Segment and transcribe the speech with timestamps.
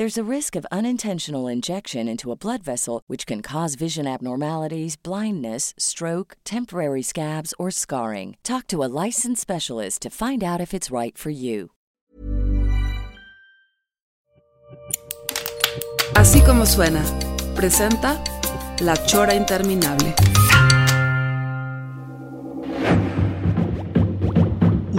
[0.00, 4.96] There's a risk of unintentional injection into a blood vessel, which can cause vision abnormalities,
[4.96, 8.38] blindness, stroke, temporary scabs, or scarring.
[8.42, 11.72] Talk to a licensed specialist to find out if it's right for you.
[16.14, 17.04] Así como suena,
[17.54, 18.18] presenta
[18.80, 20.14] La Chora Interminable.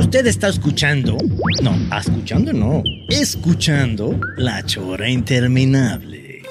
[0.02, 1.16] Usted está escuchando,
[1.62, 6.42] no, escuchando no, escuchando La Chora Interminable.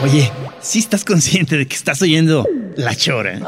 [0.00, 3.40] Oye, ¿sí estás consciente de que estás oyendo La Chora?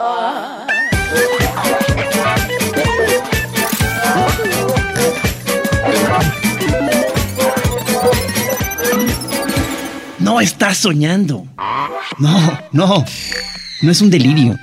[10.36, 11.46] No estás soñando.
[12.18, 13.06] No, no.
[13.80, 14.54] No es un delirio.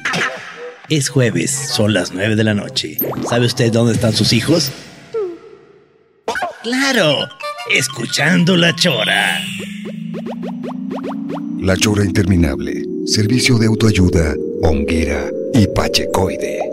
[0.87, 2.99] Es jueves, son las nueve de la noche.
[3.27, 4.71] ¿Sabe usted dónde están sus hijos?
[6.61, 7.27] Claro,
[7.73, 9.41] escuchando la chora.
[11.59, 12.85] La Chora Interminable.
[13.07, 16.72] Servicio de autoayuda, Onguera y Pachecoide.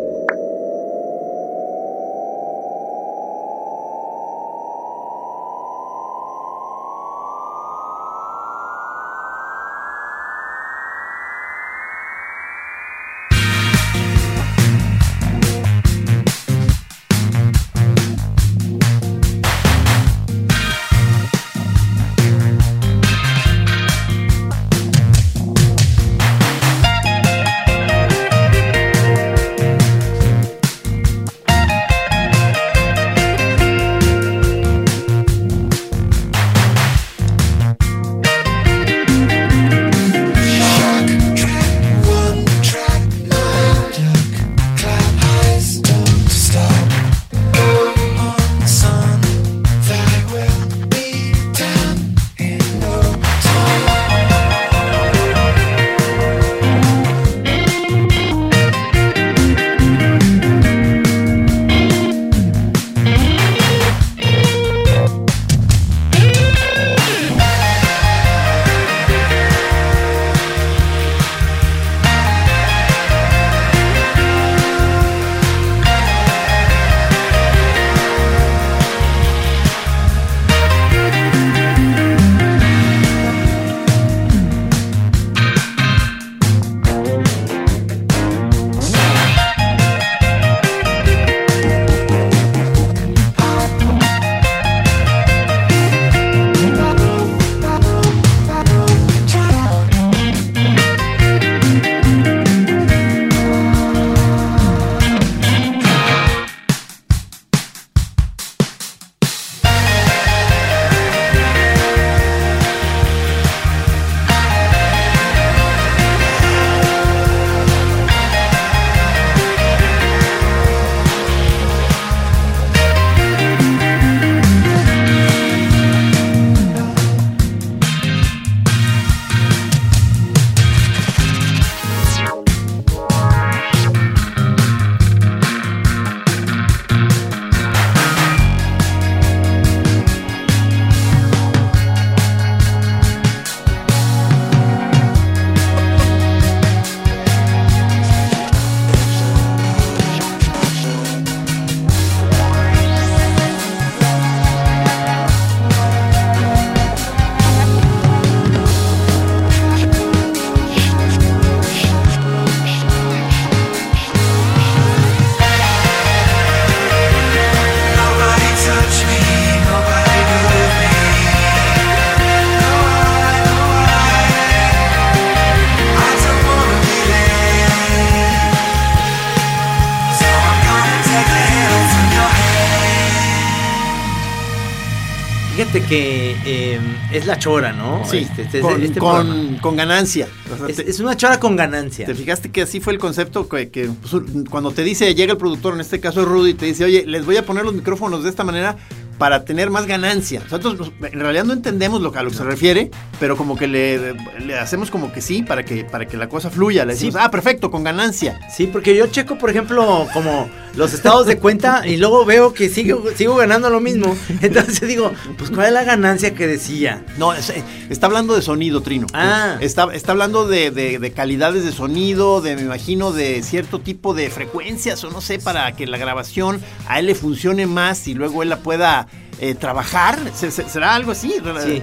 [187.21, 188.03] Es la chora, ¿no?
[188.05, 190.27] Sí, Este- este- con, este con- con ganancia.
[190.53, 192.07] O sea, es, te, es una chora con ganancia.
[192.07, 195.39] te fijaste que así fue el concepto que, que, pues, cuando te dice, llega el
[195.39, 198.31] productor, en este caso Rudy, te dice, oye, les voy a poner los micrófonos de
[198.31, 198.77] esta manera
[199.19, 200.41] para tener más ganancia.
[200.41, 203.55] Nosotros pues, en realidad no entendemos lo que, a lo que se refiere, pero como
[203.57, 206.87] que le, le hacemos como que sí para que, para que la cosa fluya.
[206.87, 207.21] Le decimos, Sí.
[207.23, 208.41] ah, perfecto, con ganancia.
[208.55, 212.69] Sí, porque yo checo, por ejemplo, como los estados de cuenta y luego veo que
[212.69, 214.17] sigo, sigo ganando lo mismo.
[214.41, 217.05] Entonces digo, pues ¿cuál es la ganancia que decía?
[217.19, 219.07] No, es- eh, está hablando de sonido, Trino.
[219.13, 219.57] Ah.
[219.61, 224.15] Está, está hablando de, de- de calidades de sonido, de, me imagino, de cierto tipo
[224.15, 228.15] de frecuencias o no sé, para que la grabación a él le funcione más y
[228.15, 229.07] luego él la pueda
[229.41, 230.19] eh, trabajar.
[230.35, 231.35] ¿Se- se- ¿Será algo así?
[231.65, 231.83] Sí.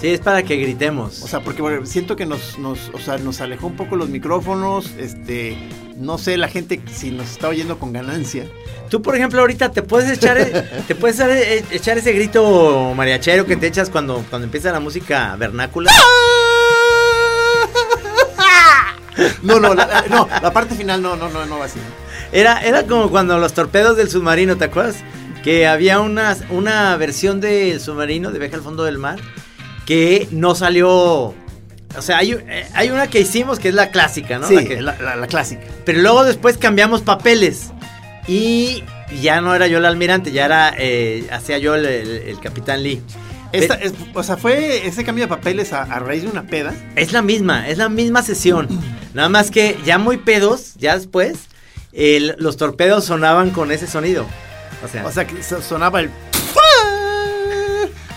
[0.00, 1.22] Sí, es para que gritemos.
[1.22, 4.08] O sea, porque bueno, siento que nos, nos, o sea, nos alejó un poco los
[4.08, 5.58] micrófonos, este,
[5.96, 8.46] no sé, la gente si nos está oyendo con ganancia.
[8.90, 10.38] Tú, por ejemplo, ahorita te puedes echar,
[10.86, 14.80] te puedes echar, eh, echar ese grito mariachero que te echas cuando, cuando empieza la
[14.80, 15.90] música vernácula.
[19.42, 21.80] No, no, la, no, la parte final no, no, no, no va así.
[22.30, 24.98] Era, era como cuando los torpedos del submarino, ¿te acuerdas?
[25.42, 29.18] Que había una, una versión del submarino de Viaje al fondo del mar
[29.88, 30.90] que no salió.
[31.96, 34.46] O sea, hay, eh, hay una que hicimos que es la clásica, ¿no?
[34.46, 35.62] Sí, La que- la, la- la clásica.
[35.86, 37.70] pero luego después cambiamos papeles.
[38.26, 38.84] Y
[39.22, 40.74] ya no era yo el almirante, ya era.
[40.76, 43.00] eh, hacía yo el, el- el capitán Lee.
[43.52, 46.42] Esta, Pe- es- o sea, fue ese cambio de papeles a, a raíz de una
[46.42, 46.74] peda.
[46.94, 48.68] Es la misma, es la misma sesión.
[49.14, 51.38] Nada más que ya muy pedos, ya después,
[51.94, 54.26] el- los torpedos sonaban con ese sonido.
[54.84, 56.10] O sea, O sea, que so- sonaba el.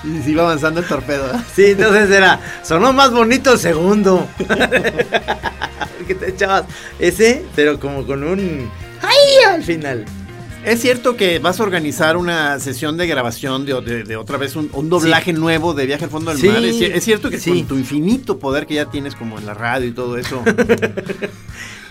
[0.03, 1.31] Y se iba avanzando el torpedo.
[1.55, 4.27] sí, entonces era, sonó más bonito el segundo.
[6.07, 6.65] que te echabas
[6.99, 8.69] ese, pero como con un...
[9.01, 9.55] ¡Ay!
[9.55, 10.05] Al final.
[10.63, 14.55] Es cierto que vas a organizar una sesión de grabación de, de- de otra vez
[14.55, 16.63] un, un doblaje nuevo de Viaje al Fondo del Sí, Mar.
[16.63, 17.49] Es, cier- es cierto que sí.
[17.49, 20.43] con tu infinito poder que ya tienes como en la radio y todo eso.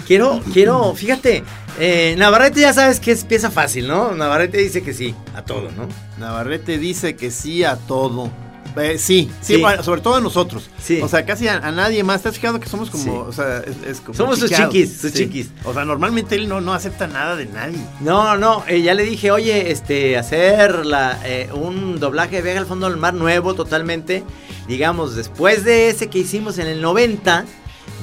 [0.07, 1.45] Quiero, quiero, fíjate,
[1.79, 4.11] eh, Navarrete ya sabes que es pieza fácil, ¿no?
[4.13, 5.87] Navarrete dice que sí, a todo, ¿no?
[6.19, 8.29] Navarrete dice que sí a todo.
[8.77, 10.71] Eh, sí, sí, sobre todo a nosotros.
[10.83, 11.01] Sí.
[11.03, 12.23] O sea, casi a, a nadie más.
[12.23, 13.11] ¿Te has fijado que somos como, Sí.
[13.11, 15.51] o sea, es, es como Somos sus chiquis, sus chiquis.
[15.65, 17.79] O sea, normalmente él no, no acepta nada de nadie.
[18.01, 22.59] No, no, eh, ya le dije, oye, este, hacer la, eh, un doblaje de Viaje
[22.59, 24.23] al Fondo del Mar nuevo totalmente,
[24.69, 27.45] digamos, después de ese que hicimos en el 90,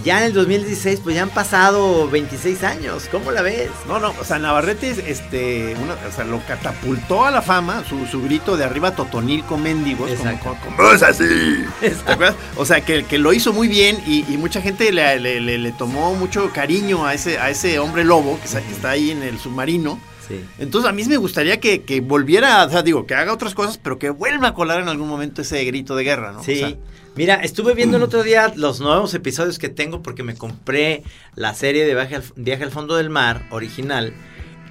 [0.03, 3.69] ya en el 2016, pues ya han pasado 26 años, ¿cómo la ves?
[3.87, 8.05] No, no, o sea, Navarrete, este, una- o sea, lo catapultó a la fama, su,
[8.05, 10.09] su grito de arriba totonilco mendigos.
[10.11, 10.55] como- Exacto.
[10.63, 11.23] como- como es así.
[11.79, 12.35] ¿Te acuerdas?
[12.55, 15.57] O sea, que, que lo hizo muy bien y, y mucha gente le, le- le-
[15.57, 19.11] le tomó mucho cariño a ese, a ese hombre lobo que, está- que está ahí
[19.11, 19.99] en el submarino.
[20.27, 20.43] Sí.
[20.59, 23.79] Entonces a mí me gustaría que, que volviera, o sea, digo, que haga otras cosas,
[23.81, 26.41] pero que vuelva a colar en algún momento ese grito de guerra, ¿no?
[26.41, 26.57] O Sí.
[26.59, 26.73] sea,
[27.17, 31.01] Mira, estuve viendo el otro día los nuevos episodios que tengo porque me compré
[31.33, 34.13] la serie de Viaje al, Viaje al Fondo del Mar original.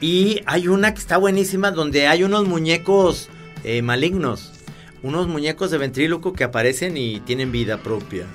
[0.01, 3.31] Y hay una que está buenísima donde hay unos muñecos
[3.65, 4.53] eh, malignos.
[5.03, 8.27] Unos muñecos de ventríloco que aparecen y tienen vida propia.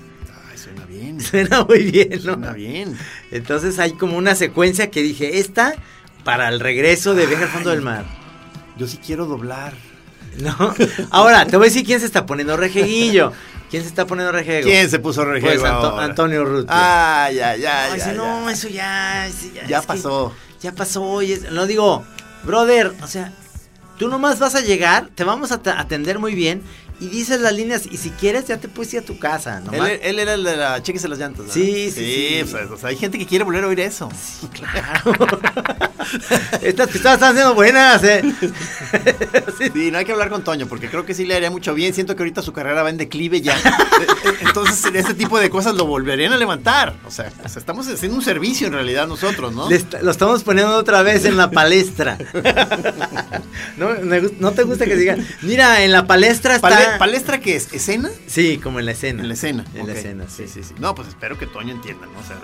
[0.51, 1.21] ay, suena bien.
[1.21, 2.33] Suena muy bien, ¿no?
[2.33, 2.97] Suena bien.
[3.31, 5.75] Entonces hay como una secuencia que dije, esta
[6.25, 8.03] para el regreso de Viaje al Fondo del Mar.
[8.77, 9.73] Yo sí quiero doblar.
[10.37, 10.55] ¿No?
[11.11, 13.31] Ahora, te voy a decir quién se está poniendo rejeguillo.
[13.71, 14.67] ¿Quién se está poniendo rejeguillo?
[14.67, 16.03] ¿Quién se puso Pues rejego Anto- ahora?
[16.05, 16.65] Antonio Ruth.
[16.67, 18.51] Ah, ya, ya, No, ya, no, ya.
[18.51, 20.33] eso ya, ya, Ya es que pasó.
[20.61, 21.21] ya pasó.
[21.21, 22.03] y es- no digo,
[22.43, 23.31] brother, o sea,
[23.97, 26.61] tú nomás vas a llegar, te vamos a atender muy bien
[27.01, 29.65] y dices las líneas y si quieres ya te puedes ir a tu casa, Él,
[29.65, 29.91] nomás.
[30.01, 31.39] él era el de la chéquese las llantas.
[31.47, 31.53] ¿verdad?
[31.53, 32.49] Sí, sí, sí.
[32.49, 34.07] sea, o sea, hay gente que quiere volver a oír eso.
[34.53, 35.15] Claro.
[36.61, 38.21] Estas pistolas están siendo buenas, eh.
[38.39, 38.51] Sí.
[39.73, 41.93] Sí, no hay que hablar con Toño, porque creo que sí le haría mucho bien.
[41.93, 43.57] Siento que ahorita su carrera va en declive ya.
[43.57, 43.61] Eh,
[44.25, 46.95] eh, Entonces, este tipo de cosas lo volverían a levantar.
[47.05, 49.67] O sea, o sea, estamos haciendo un servicio en realidad nosotros, ¿no?
[50.01, 52.17] Lo estamos poniendo otra vez en la palestra.
[53.77, 56.69] ¿No, me no te gusta que digan, mira, en la palestra está.
[56.69, 57.73] Pale- ¿Palestra qué es?
[57.73, 58.09] ¿Escena?
[58.27, 59.21] Sí, como en la escena.
[59.21, 59.65] En la escena.
[59.73, 59.97] En la ok.
[59.99, 60.47] escena, sí.
[60.47, 60.73] sí, sí.
[60.79, 62.19] No, pues espero que Toño entienda, ¿no?
[62.19, 62.37] O sea,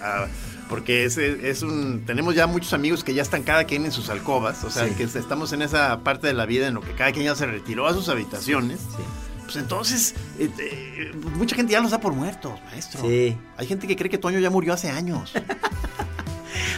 [0.00, 0.28] a- a-
[0.68, 2.04] porque es, es un.
[2.06, 4.64] Tenemos ya muchos amigos que ya están cada quien en sus alcobas.
[4.64, 4.94] O sea, Sí.
[4.94, 7.46] que estamos en esa parte de la vida en lo que cada quien ya se
[7.46, 8.80] retiró a sus habitaciones.
[8.80, 9.02] Sí.
[9.44, 13.02] Pues entonces, eh, eh, mucha gente ya los da por muertos, maestro.
[13.02, 13.36] Sí.
[13.58, 15.32] Hay gente que cree que Toño ya murió hace años.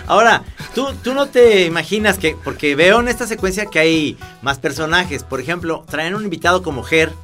[0.07, 0.43] Ahora,
[0.75, 5.23] tú, tú no te imaginas que, porque veo en esta secuencia que hay más personajes.
[5.25, 7.11] Por ejemplo, traen un invitado como Ger.
[7.11, 7.15] que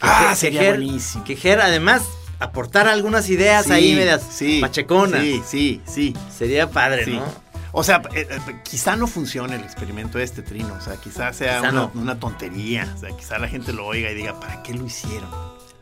[0.00, 1.24] Ah, Ger- sería que Ger- buenísimo.
[1.24, 2.02] Que Ger, además,
[2.38, 5.22] aportar algunas ideas ahí medias sí, pacheconas.
[5.22, 6.14] Sí, sí, sí.
[6.36, 7.12] Sería padre, sí.
[7.12, 7.24] ¿no?
[7.72, 10.72] O sea, eh, eh, quizá no funcione el experimento este, Trino.
[10.74, 11.90] O sea, quizá sea Quizá una, no.
[11.94, 12.90] una tontería.
[12.96, 15.28] O sea, quizá la gente lo oiga y diga, ¿para qué lo hicieron?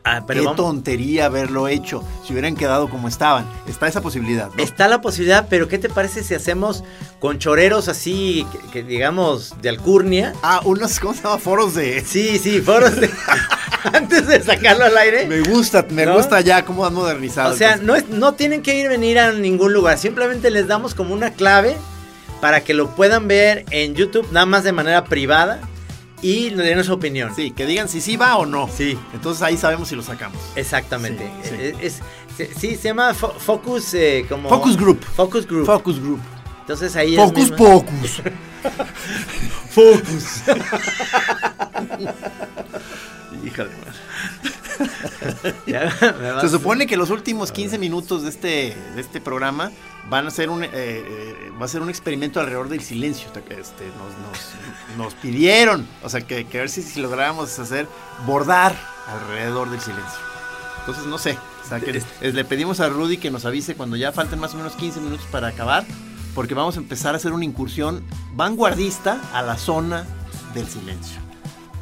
[0.07, 2.03] Ah, pero qué vamos- tontería haberlo hecho.
[2.25, 3.45] Si hubieran quedado como estaban.
[3.67, 4.63] Está esa posibilidad, ¿no?
[4.63, 6.83] Está la posibilidad, pero ¿qué te parece si hacemos
[7.19, 10.33] con choreros así, que, que digamos, de alcurnia?
[10.43, 11.39] Ah, unos, ¿cómo se llama?
[11.39, 12.01] Foros de...
[12.05, 13.09] Sí, sí, foros de...
[13.93, 15.25] antes de sacarlo al aire.
[15.25, 16.15] Me gusta, me ¿No?
[16.15, 17.53] gusta ya cómo han modernizado.
[17.53, 20.93] O sea, no, es, no tienen que ir venir a ningún lugar, simplemente les damos
[20.95, 21.75] como una clave
[22.41, 25.61] para que lo puedan ver en YouTube, nada más de manera privada
[26.25, 27.33] y nos den su opinión.
[27.35, 28.67] Sí, que digan si sí va o no.
[28.67, 28.97] Sí.
[29.13, 30.39] Entonces ahí sabemos si lo sacamos.
[30.55, 31.29] Exactamente.
[31.43, 31.55] Sí, sí.
[31.81, 32.01] Es-
[32.57, 34.49] sí, se llama fo- Focus eh, como...
[34.49, 35.03] Focus Group.
[35.03, 35.65] Focus Group.
[35.65, 36.19] Focus Group.
[36.61, 38.21] Entonces ahí Focus Pocus.
[39.69, 40.41] Focus.
[43.45, 44.04] Híjole, madre.
[46.41, 49.71] Se supone que los últimos 15 minutos de este, de este programa
[50.09, 53.27] van a ser un, eh, eh, va a ser un experimento alrededor del silencio.
[53.49, 57.87] Este, nos, nos- nos pidieron, o sea, que, que a ver si, si lográramos hacer
[58.25, 58.75] bordar
[59.07, 60.19] alrededor del silencio.
[60.79, 61.37] Entonces, no sé.
[61.63, 64.57] O sea, que le pedimos a Rudy que nos avise cuando ya falten más o
[64.57, 65.83] menos 15 minutos para acabar,
[66.35, 68.03] porque vamos a empezar a hacer una incursión
[68.35, 70.05] vanguardista a la zona
[70.53, 71.19] del silencio.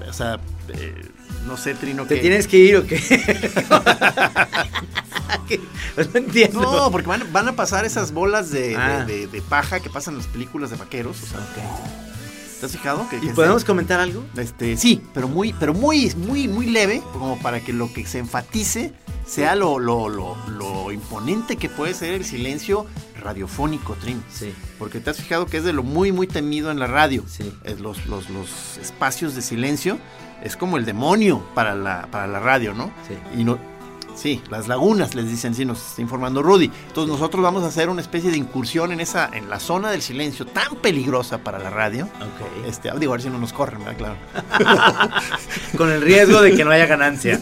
[0.10, 0.40] O sea,
[0.70, 1.06] eh,
[1.48, 2.22] no sé, Trino, ¿Te que...
[2.22, 2.98] tienes que ir o qué?
[5.48, 5.60] ¿Qué?
[5.98, 6.62] no entiendo.
[6.62, 9.04] No, porque van, van a pasar esas bolas de, Ah.
[9.06, 11.22] de- de paja que pasan en las películas de vaqueros.
[11.22, 11.40] O sea,
[12.60, 13.08] ¿Te has fijado?
[13.10, 14.24] Que, ¿Y que podemos comentar algo?
[14.38, 18.20] este, sí, pero muy, pero muy, muy, muy leve, como para que lo que se
[18.20, 18.94] enfatice
[19.28, 22.86] sea lo, lo, lo, lo imponente que puede ser el silencio
[23.22, 24.24] radiofónico, Trin.
[24.34, 24.54] Sí.
[24.80, 27.26] Porque te has fijado que es de lo muy, muy temido en la radio.
[27.28, 27.54] Sí.
[27.66, 29.98] Es los, los, los espacios de silencio
[30.44, 32.92] es como el demonio para la, para la radio, ¿no?
[33.08, 33.18] Sí.
[33.40, 33.58] Y no,
[34.16, 36.72] sí, las lagunas les dicen, sí, nos está informando Rudy.
[36.88, 40.02] Entonces nosotros vamos a hacer una especie de incursión en esa, en la zona del
[40.02, 42.06] silencio tan peligrosa para la radio.
[42.06, 42.68] Ok.
[42.68, 43.98] Este, digo, a ver si no nos corren, ¿verdad?
[43.98, 44.16] Claro.
[45.78, 47.40] Con el riesgo de que no haya ganancia.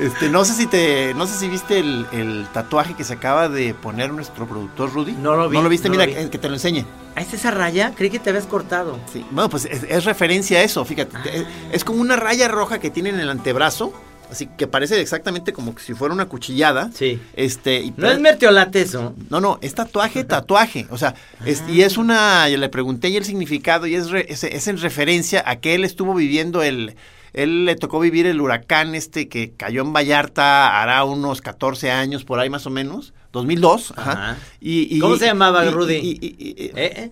[0.00, 3.48] Este, no sé si te, no sé si viste el, el tatuaje que se acaba
[3.48, 5.12] de poner nuestro productor Rudy.
[5.12, 6.18] No lo vi, No lo viste, no mira, lo vi.
[6.26, 6.84] eh, que te lo enseñe.
[7.14, 7.92] ¿Ah, ¿Es esa raya?
[7.94, 8.98] Creí que te habías cortado.
[9.12, 9.24] Sí.
[9.30, 11.16] Bueno, pues es, es referencia a eso, fíjate.
[11.16, 11.22] Ah.
[11.32, 13.92] Es, es como una raya roja que tiene en el antebrazo,
[14.32, 16.90] así que parece exactamente como si fuera una cuchillada.
[16.92, 17.20] Sí.
[17.34, 19.14] Este, y No es mertiolate eso.
[19.30, 20.86] No, no, es tatuaje, tatuaje.
[20.90, 21.14] O sea,
[21.46, 22.48] es- y es una.
[22.48, 25.74] Yo le pregunté y el significado, y es, re- es, es en referencia a que
[25.76, 26.96] él estuvo viviendo el.
[27.34, 32.24] Él le tocó vivir el huracán este que cayó en Vallarta hará unos 14 años,
[32.24, 33.14] por ahí más o menos.
[33.32, 33.94] 2002.
[33.96, 34.12] Ajá.
[34.12, 34.36] Ajá.
[34.60, 35.94] Y, y- ¿Cómo se llamaba, y- Rudy?
[35.96, 36.72] y- ¿Eh?
[36.76, 37.10] eh?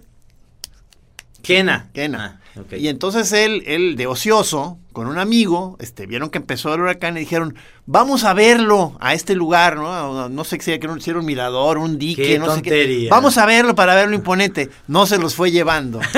[1.42, 1.88] Kena.
[1.94, 2.38] Kena.
[2.38, 2.39] Ah,
[2.72, 7.16] Y entonces él, él de ocioso, con un amigo, este, vieron que empezó el huracán
[7.16, 7.54] y dijeron,
[7.86, 10.28] vamos a verlo a este lugar, ¿no?
[10.28, 12.70] No sé si era un- si era un mirador, un dique, Qué no sé qué.
[12.70, 13.10] tontería.
[13.10, 14.68] Vamos a verlo para verlo imponente.
[14.88, 16.00] No se los fue llevando.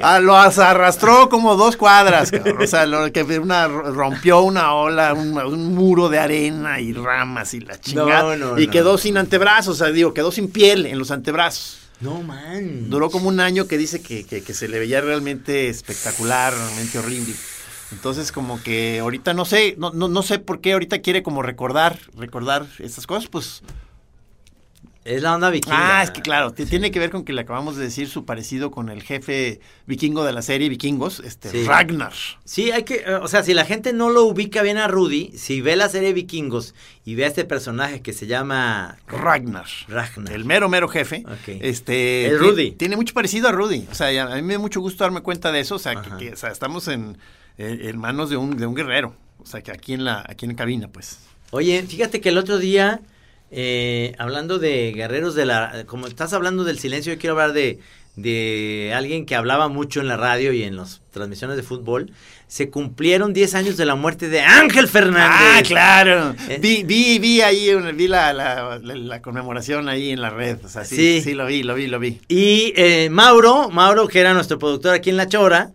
[0.00, 2.62] Ah, lo as- arrastró como dos cuadras, cabrón.
[2.62, 7.54] O sea, lo que una, rompió una ola, un, un muro de arena y ramas
[7.54, 8.36] y la chingada.
[8.36, 8.72] No, no, y no.
[8.72, 11.78] quedó sin antebrazos, o sea, digo, quedó sin piel en los antebrazos.
[12.04, 12.90] No, man.
[12.90, 16.98] Duró como un año que dice que, que- que se le veía realmente espectacular, realmente
[16.98, 17.34] horrible.
[17.92, 21.42] Entonces, como que ahorita no sé, no, no, no sé por qué ahorita quiere como
[21.42, 23.62] recordar, recordar estas cosas, pues.
[25.04, 25.98] Es la onda vikinga.
[25.98, 28.70] Ah, es que claro, tiene que ver con que le acabamos de decir su parecido
[28.70, 31.64] con el jefe vikingo de la serie Vikingos, este Sí.
[31.64, 32.14] Ragnar.
[32.46, 35.32] Sí, hay que, eh, o sea, si la gente no lo ubica bien a Rudy,
[35.36, 39.66] si ve la serie Vikingos y ve a este personaje que se llama Ragnar.
[39.88, 40.32] Ragnar.
[40.32, 41.22] El mero, mero jefe.
[41.26, 41.48] Ok.
[41.60, 42.26] Este.
[42.28, 42.70] El Rudy.
[42.72, 43.86] Tiene mucho parecido a Rudy.
[43.90, 45.74] O sea, a mí me da mucho gusto darme cuenta de eso.
[45.74, 46.16] O sea, que, Ajá.
[46.16, 47.18] que, o sea, estamos en,
[47.58, 49.14] en- en manos de un, de un guerrero.
[49.38, 51.18] O sea, que aquí en la, aquí en cabina, pues.
[51.50, 53.02] Oye, fíjate que el otro día,
[53.56, 55.84] eh, hablando de guerreros de la...
[55.86, 57.78] Como estás hablando del silencio, yo quiero hablar de,
[58.16, 62.10] de alguien que hablaba mucho en la radio y en las transmisiones de fútbol.
[62.46, 65.28] Se cumplieron 10 años de la muerte de Ángel Fernández.
[65.40, 66.34] Ah, claro.
[66.48, 66.58] Eh.
[66.60, 70.58] Vi, vi, vi ahí, vi la, la, la- la conmemoración ahí en la red.
[70.64, 71.20] O sea, sí, Sí.
[71.22, 72.20] sí, lo vi, lo vi, lo vi.
[72.28, 75.72] Y eh, Mauro, Mauro, que era nuestro productor aquí en La Chora,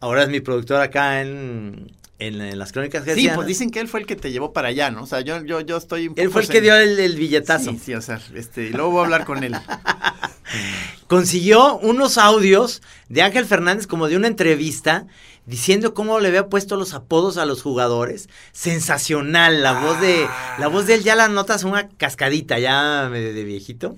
[0.00, 3.36] ahora es mi productor acá en, en, en las crónicas Sí, Gercianas.
[3.36, 5.02] pues dicen que él fue el que te llevó para allá, ¿no?
[5.02, 7.72] O sea, yo, yo, yo estoy un Él fue el que dio el, el billetazo.
[7.72, 9.54] Sí, sí, o sea, este, y luego voy a hablar con él.
[11.06, 15.06] consiguió unos audios de Ángel Fernández como de una entrevista
[15.44, 18.28] diciendo cómo le había puesto los apodos a los jugadores.
[18.52, 20.26] Sensacional, la voz de
[20.58, 23.96] la voz de él ya la notas una cascadita ya de viejito.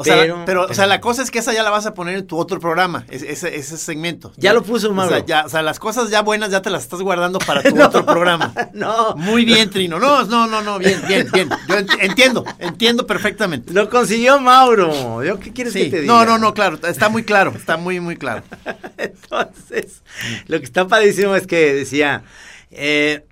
[0.00, 1.84] O sea, Pero- pero, o sea, pero- la cosa es que esa ya la vas
[1.84, 4.32] a poner en tu otro programa, ese, ese, segmento.
[4.38, 5.14] Ya lo puso, o Mauro.
[5.14, 7.74] sea, ya, o sea, las cosas ya buenas ya te las estás guardando para tu
[7.82, 8.54] otro programa.
[8.72, 9.14] No.
[9.16, 9.98] Muy bien, Trino.
[9.98, 11.50] No, no, no, no, bien, bien, bien.
[11.68, 13.74] Yo ent- entiendo, entiendo perfectamente.
[13.74, 15.22] Lo consiguió Mauro.
[15.22, 15.84] ¿Yo qué quieres Sí.
[15.84, 16.12] que te diga?
[16.14, 18.42] No, no, no, claro, está muy claro, está muy, muy claro.
[18.96, 20.02] Entonces,
[20.46, 22.22] lo que está padrísimo es que decía,
[22.70, 23.24] eh,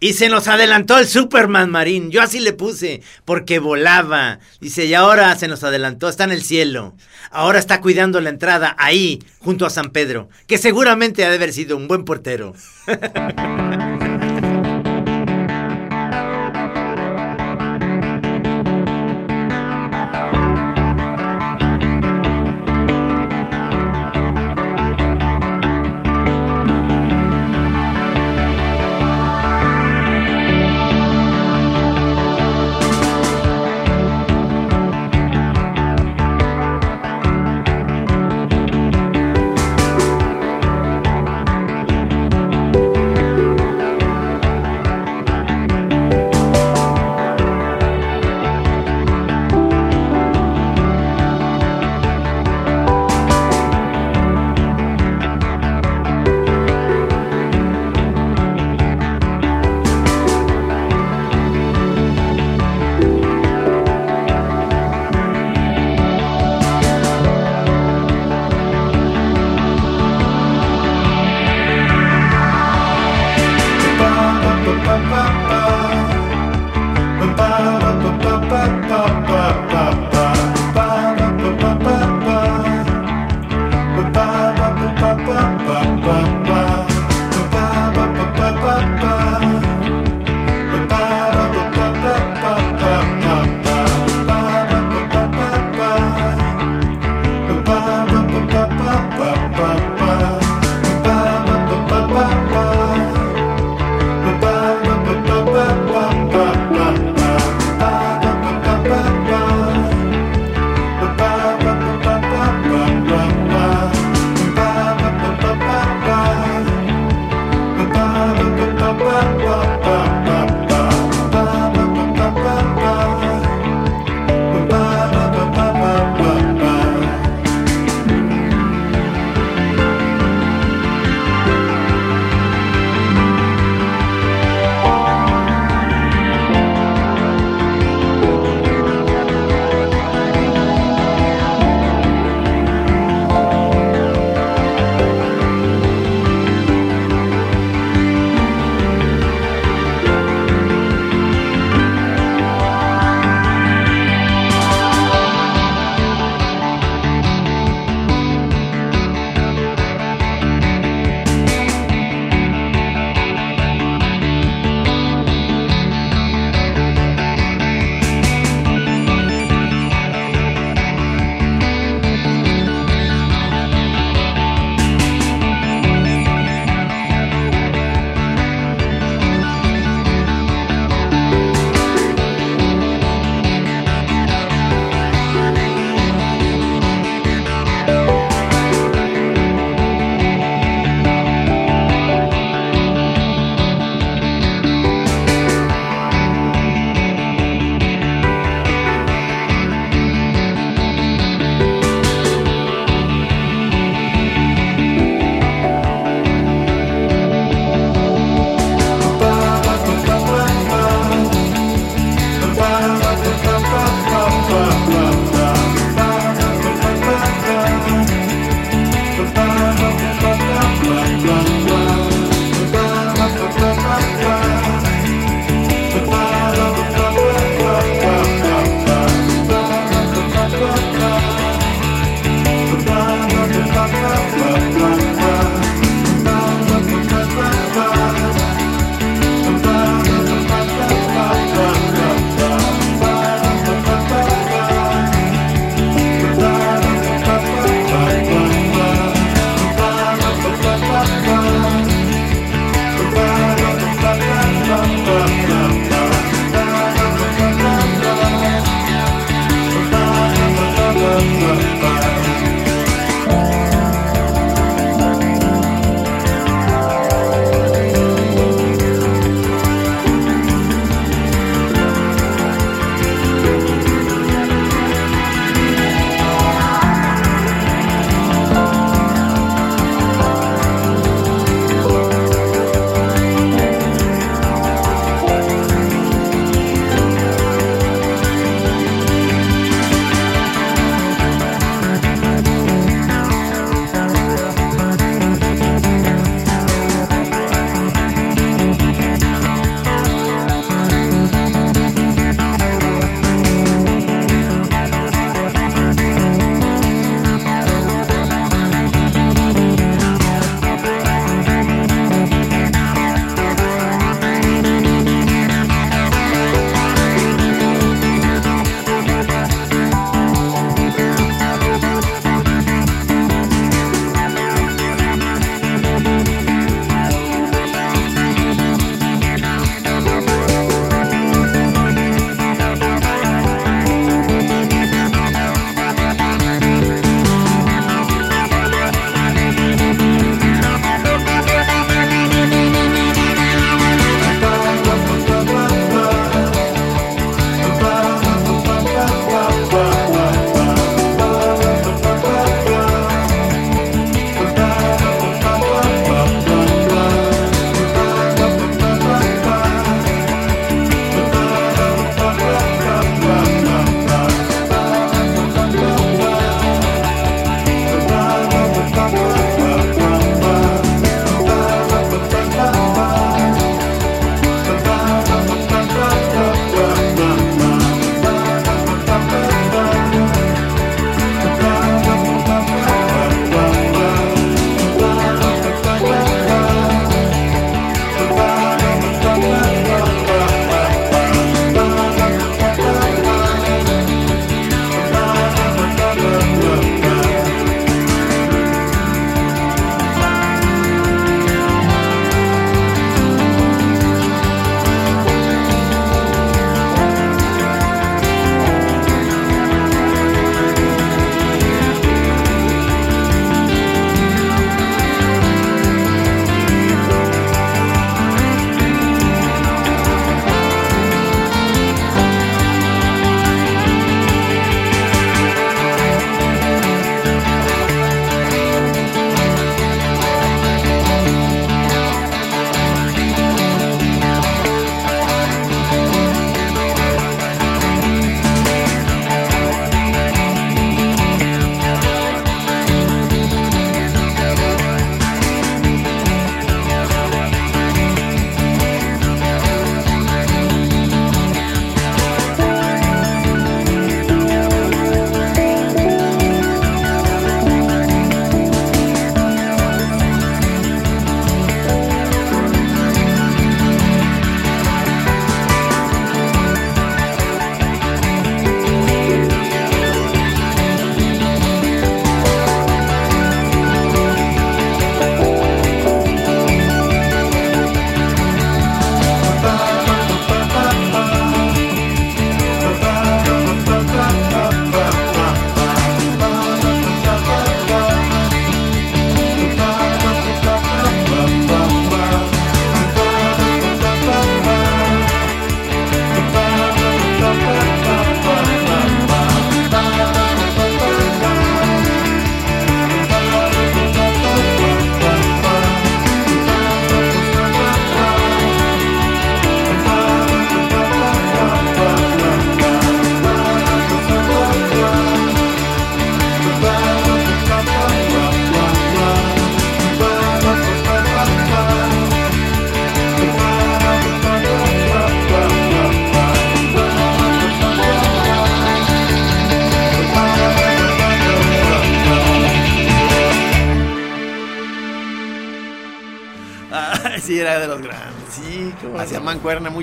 [0.00, 4.38] y se nos adelantó el Superman Marín, yo así le puse, porque volaba.
[4.60, 6.94] Dice, y ahora se nos adelantó, está en el cielo.
[7.30, 11.52] Ahora está cuidando la entrada ahí, junto a San Pedro, que seguramente ha de haber
[11.52, 12.54] sido un buen portero.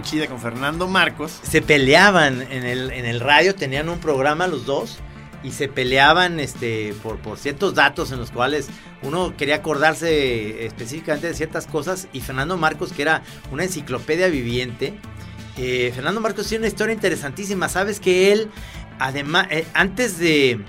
[0.01, 1.39] chida con Fernando Marcos.
[1.43, 4.99] se peleaban en el, en el radio, tenían un programa los dos
[5.43, 8.67] y se peleaban este, por, por ciertos datos en los cuales
[9.01, 14.95] uno quería acordarse específicamente de ciertas cosas y Fernando Marcos, que era una enciclopedia viviente,
[15.57, 18.49] eh, Fernando Marcos tiene una historia interesantísima, sabes que él,
[18.97, 20.59] además, eh, antes de,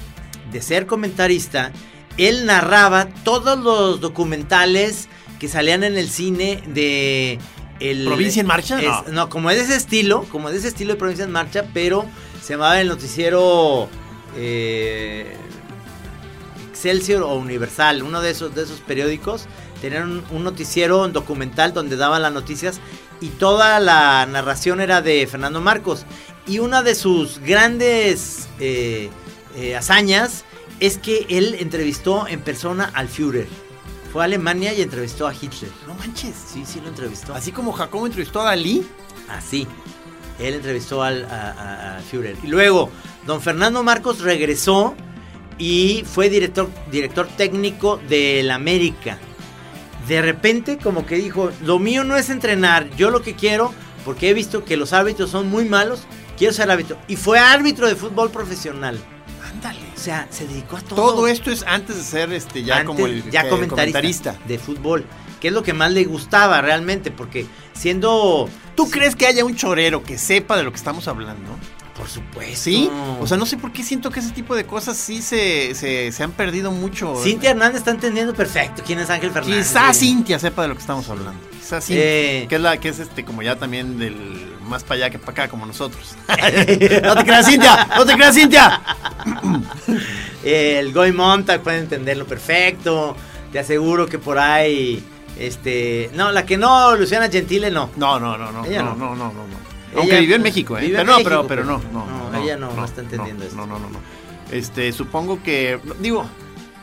[0.50, 1.72] de ser comentarista,
[2.16, 7.38] él narraba todos los documentales que salían en el cine de...
[7.80, 8.78] El, ¿Provincia en Marcha?
[8.78, 9.12] es- No.
[9.12, 12.04] no, como es de ese estilo, como de ese estilo de Provincia en Marcha, pero
[12.42, 13.88] se llamaba el noticiero
[14.36, 15.34] eh,
[16.70, 19.46] Excelsior o Universal, uno de esos, de esos periódicos.
[19.80, 22.80] Tenían un, un noticiero, un documental donde daban las noticias
[23.20, 26.04] y toda la narración era de Fernando Marcos.
[26.46, 29.08] Y una de sus grandes eh,
[29.56, 30.44] eh, hazañas
[30.80, 33.46] es que él entrevistó en persona al Führer.
[34.12, 35.70] Fue a Alemania y entrevistó a Hitler.
[35.86, 36.34] No manches.
[36.52, 37.34] Sí, sí lo entrevistó.
[37.34, 38.84] Así como Jacobo entrevistó a Dalí.
[39.28, 39.66] Así.
[40.38, 42.36] Él entrevistó al, a, a- a Führer.
[42.42, 42.90] Y luego,
[43.26, 44.94] don Fernando Marcos regresó
[45.58, 49.18] y fue director, director técnico del América.
[50.08, 53.72] De repente, como que dijo: Lo mío no es entrenar, yo lo que quiero,
[54.04, 56.04] porque he visto que los árbitros son muy malos,
[56.38, 56.98] quiero ser árbitro.
[57.06, 58.98] Y fue árbitro de fútbol profesional.
[59.60, 59.86] Ándale.
[59.94, 60.96] O sea, se dedicó a todo.
[60.96, 64.58] Todo esto es antes de ser este ya Antes, como el ya eh, comentarista, de
[64.58, 65.04] fútbol.
[65.40, 68.48] Que es lo que más le gustaba realmente, porque siendo.
[68.74, 71.56] ¿Tú crees que haya un chorero que sepa de lo que estamos hablando?
[72.00, 72.56] Por supuesto.
[72.56, 72.90] Sí.
[73.20, 76.10] O sea, no sé por qué siento que ese tipo de cosas sí se, se,
[76.12, 77.14] se han perdido mucho.
[77.22, 79.68] Cintia Hernández está entendiendo perfecto quién es Ángel Fernández.
[79.68, 80.06] Quizás Sí.
[80.06, 81.38] Cintia sepa de lo que estamos hablando.
[81.50, 82.02] Quizás Cintia.
[82.02, 82.46] Eh.
[82.48, 84.16] Que es la que es este como ya también del
[84.66, 86.16] más para allá que para acá como nosotros.
[86.28, 88.80] no te creas Cintia, no te creas Cintia.
[90.42, 93.14] El Goy Montag puede entenderlo perfecto.
[93.52, 95.04] Te aseguro que por ahí.
[95.38, 96.10] Este.
[96.14, 97.90] No, la que no, Luciana Gentile no.
[97.96, 98.64] No, no, no, no.
[98.64, 99.14] Ella no, no.
[99.14, 99.69] no, no, no, no.
[99.92, 100.82] Ella Aunque vivió en México, ¿eh?
[100.86, 103.44] Pero en no, México, pero, pero pero- no, no, no, ella no- no está entendiendo
[103.44, 103.56] esto.
[103.56, 103.98] No, no, no, no.
[104.52, 106.24] Este, supongo que digo,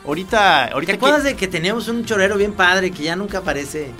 [0.06, 3.38] ahorita ahorita ¿Te que- acuerdas de que teníamos un chorero bien padre que ya nunca
[3.38, 3.92] aparece?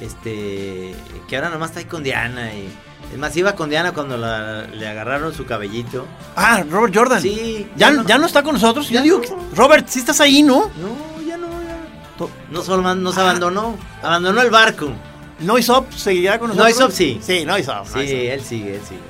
[0.00, 0.94] Este.
[1.28, 2.68] Que ahora nomás está ahí con Diana y.
[3.12, 6.06] Es más, iba con Diana cuando la- le agarraron su cabellito.
[6.36, 7.20] Ah, Robert Jordan.
[7.20, 7.66] Sí.
[7.76, 8.88] Ya, ya no está con nosotros.
[8.88, 9.22] Yo digo, no.
[9.22, 10.70] que- Robert, sí estás ahí, ¿no?
[10.80, 12.26] No, ya no, ya.
[12.50, 13.76] No solo nos abandonó.
[14.02, 14.92] Abandonó el barco.
[15.40, 16.72] Noisop seguirá con nosotros.
[16.78, 17.18] Noisop sí.
[17.22, 17.86] Sí, Noisop.
[17.86, 19.00] Sí, él sigue, él sigue.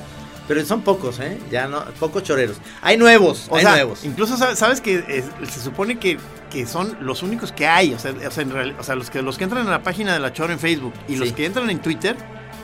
[0.48, 1.38] Pero son pocos, ¿eh?
[1.50, 2.56] Ya no, pocos choreros.
[2.82, 4.04] Hay nuevos, O hay sea, nuevos.
[4.04, 6.18] incluso sabes, que es- se supone que,
[6.50, 7.94] que son los únicos que hay.
[7.94, 9.82] O sea, o sea, en real- o sea, los, que, los que entran en la
[9.84, 12.16] página de la Chora en Facebook y los que entran en Twitter,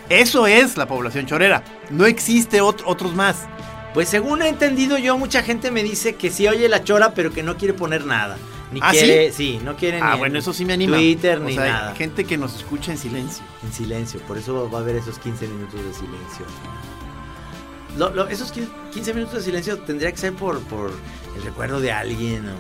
[0.09, 1.63] eso es la población chorera.
[1.91, 3.47] No existe ot- otros más.
[3.95, 7.33] Pues según he entendido yo, mucha gente me dice que sí oye la chora, pero
[7.33, 8.37] que no quiere poner nada.
[8.73, 9.61] Ni ¿Ah, quiere, sí?
[9.63, 10.97] no quiere Ah, ni bueno, en eso sí me anima.
[10.97, 11.95] Twitter O ni sea, nada.
[11.95, 13.45] Gente que nos escucha en silencio.
[13.65, 16.45] En silencio, por eso va a haber esos 15 minutos de silencio.
[17.97, 18.53] Lo- lo- esos
[18.93, 20.93] 15 minutos de silencio tendría que ser por, por
[21.37, 22.47] el recuerdo de alguien.
[22.49, 22.53] O...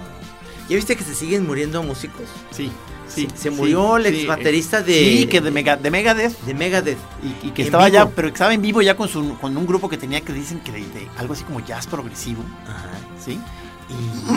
[0.68, 2.24] ¿Ya viste que se siguen muriendo músicos?
[2.50, 2.70] Sí,
[3.08, 3.28] sí.
[3.34, 6.40] Se murió el sí, ex eh, baterista de- Sí, que de, Mega, de Megadeth.
[6.42, 6.98] De Megadeth.
[7.42, 7.94] Y, y que estaba vivo.
[7.94, 10.32] ya, pero que estaba en vivo ya con, su, con un grupo que tenía que
[10.32, 12.42] dicen que de, de algo así como jazz progresivo.
[12.64, 12.90] Ajá.
[13.22, 13.38] ¿Sí?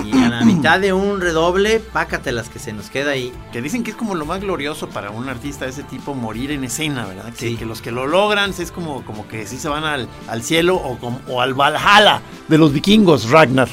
[0.06, 3.34] Y a la mitad de un redoble, pácatelas que se nos queda ahí.
[3.52, 6.52] Que dicen que es como lo más glorioso para un artista de ese tipo morir
[6.52, 7.34] en escena, ¿verdad?
[7.34, 7.56] Que, Sí.
[7.58, 10.76] que los que lo logran es como, como que sí se van al, al cielo
[10.76, 13.70] o, o al Valhalla de los vikingos, Ragnar.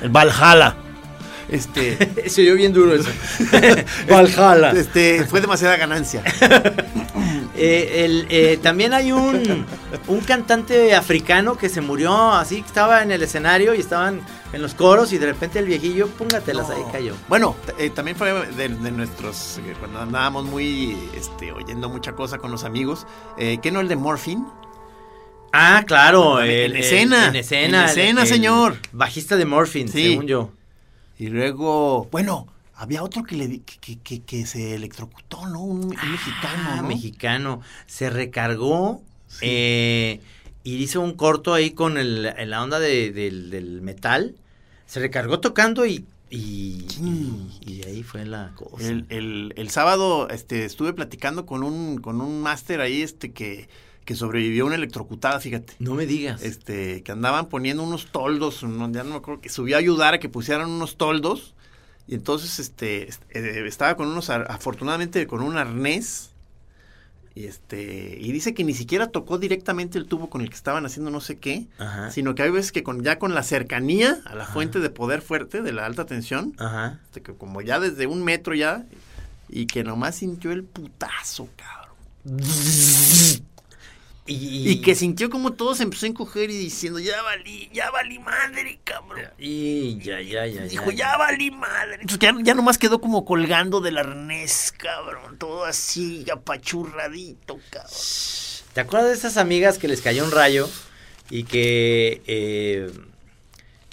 [0.00, 0.74] El Valhalla.
[1.50, 3.08] Este, Se oyó bien duro eso.
[4.08, 4.70] Valhalla.
[4.72, 6.22] este, fue demasiada ganancia.
[7.56, 9.66] Eh, el, eh, también hay un,
[10.06, 14.20] un cantante africano que se murió así, que estaba en el escenario y estaban
[14.52, 17.14] en los coros y de repente el viejillo, póngatelas ahí cayó.
[17.28, 22.50] Bueno, eh, también fue de, de nuestros, cuando andábamos muy, este, oyendo mucha cosa con
[22.50, 24.44] los amigos, ¿qué no el de Morphine?
[25.52, 26.40] Ah, claro.
[26.40, 27.82] El- escena, En escena.
[27.84, 28.76] en escena, el- el señor.
[28.92, 30.10] Bajista de Morphine, Sí.
[30.10, 30.50] según yo.
[31.20, 35.60] Y luego, bueno, había otro que le que, que- que- se electrocutó, ¿no?
[35.60, 36.88] Un, un mexicano, Ah, ¿no?
[36.88, 37.60] mexicano.
[37.86, 39.02] Se recargó
[39.42, 40.20] eh,
[40.64, 44.34] y hizo un corto ahí con el, en la onda de- del, del metal.
[44.86, 48.88] Se recargó tocando y, y, y, y ahí fue la cosa.
[48.88, 53.68] El, el- el sábado este, estuve platicando con un, con un máster ahí este, que,
[54.04, 55.74] que sobrevivió una electrocutada, fíjate.
[55.78, 56.42] No me digas.
[56.42, 60.14] Este, que andaban poniendo unos toldos, no, ya no me acuerdo, que subió a ayudar
[60.14, 61.54] a que pusieran unos toldos.
[62.08, 66.30] Y entonces este, est- eh, estaba con unos, afortunadamente con un arnés.
[67.36, 70.84] Y este, y dice que ni siquiera tocó directamente el tubo con el que estaban
[70.84, 72.10] haciendo no sé qué, Ajá.
[72.10, 75.22] sino que hay veces que con, ya con la cercanía a la fuente de poder
[75.22, 76.98] fuerte de la alta tensión, Ajá.
[77.04, 78.84] este, que como ya desde un metro ya,
[79.48, 81.94] y que nomás sintió el putazo, cabrón.
[84.32, 87.90] Y, Y que sintió como todo se empezó a encoger y diciendo, ya valí, ya
[87.90, 89.24] valí madre, cabrón.
[89.38, 90.62] Y ya, ya, ya.
[90.62, 91.94] Dijo, ya valí madre.
[92.00, 95.36] Entonces ya, ya nomás quedó como colgando del arnés, cabrón.
[95.38, 97.90] Todo así, apachurradito, cabrón.
[98.72, 100.68] ¿Te acuerdas de esas amigas que les cayó un rayo
[101.28, 102.22] y que...
[102.28, 102.90] eh,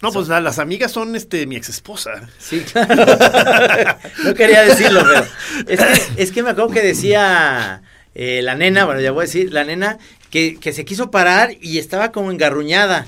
[0.04, 2.30] No, pues la- las amigas son este mi ex esposa.
[2.38, 2.96] Sí, claro.
[4.24, 5.26] no quería decirlo, pero
[5.68, 5.80] es
[6.16, 7.82] que, es que me acuerdo que decía
[8.14, 9.98] eh, la nena, bueno, ya voy a decir, la nena
[10.30, 13.06] que, que se quiso parar y estaba como engarruñada.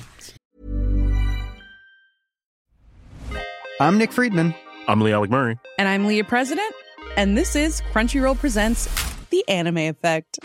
[3.80, 4.54] I'm Nick Friedman.
[4.86, 5.58] I'm Lee Alec Murray.
[5.78, 6.74] And I'm Leah President,
[7.16, 8.88] and this is Crunchyroll Presents
[9.30, 10.38] The Anime Effect.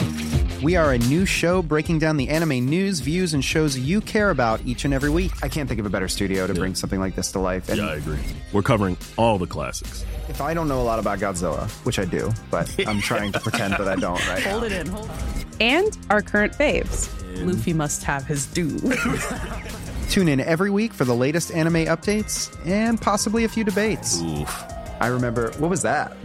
[0.63, 4.29] We are a new show breaking down the anime news, views, and shows you care
[4.29, 5.31] about each and every week.
[5.43, 7.67] I can't think of a better studio to bring something like this to life.
[7.67, 8.19] And Yeah, I agree.
[8.53, 10.05] We're covering all the classics.
[10.29, 13.39] If I don't know a lot about Godzilla, which I do, but I'm trying to
[13.39, 14.67] pretend that I don't right Hold now.
[14.67, 15.45] it in, hold it.
[15.61, 17.11] And our current faves.
[17.45, 18.77] Luffy must have his due.
[20.09, 24.21] Tune in every week for the latest anime updates and possibly a few debates.
[24.21, 24.63] Oof.
[25.01, 26.15] I remember, what was that?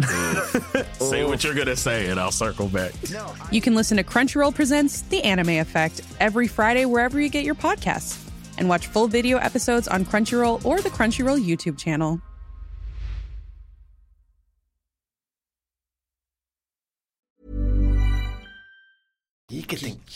[1.00, 2.92] Say what you're gonna say, and I'll circle back.
[3.50, 7.56] you can listen to Crunchyroll Presents The Anime Effect every Friday wherever you get your
[7.56, 8.24] podcasts.
[8.58, 12.20] And watch full video episodes on Crunchyroll or the Crunchyroll YouTube channel.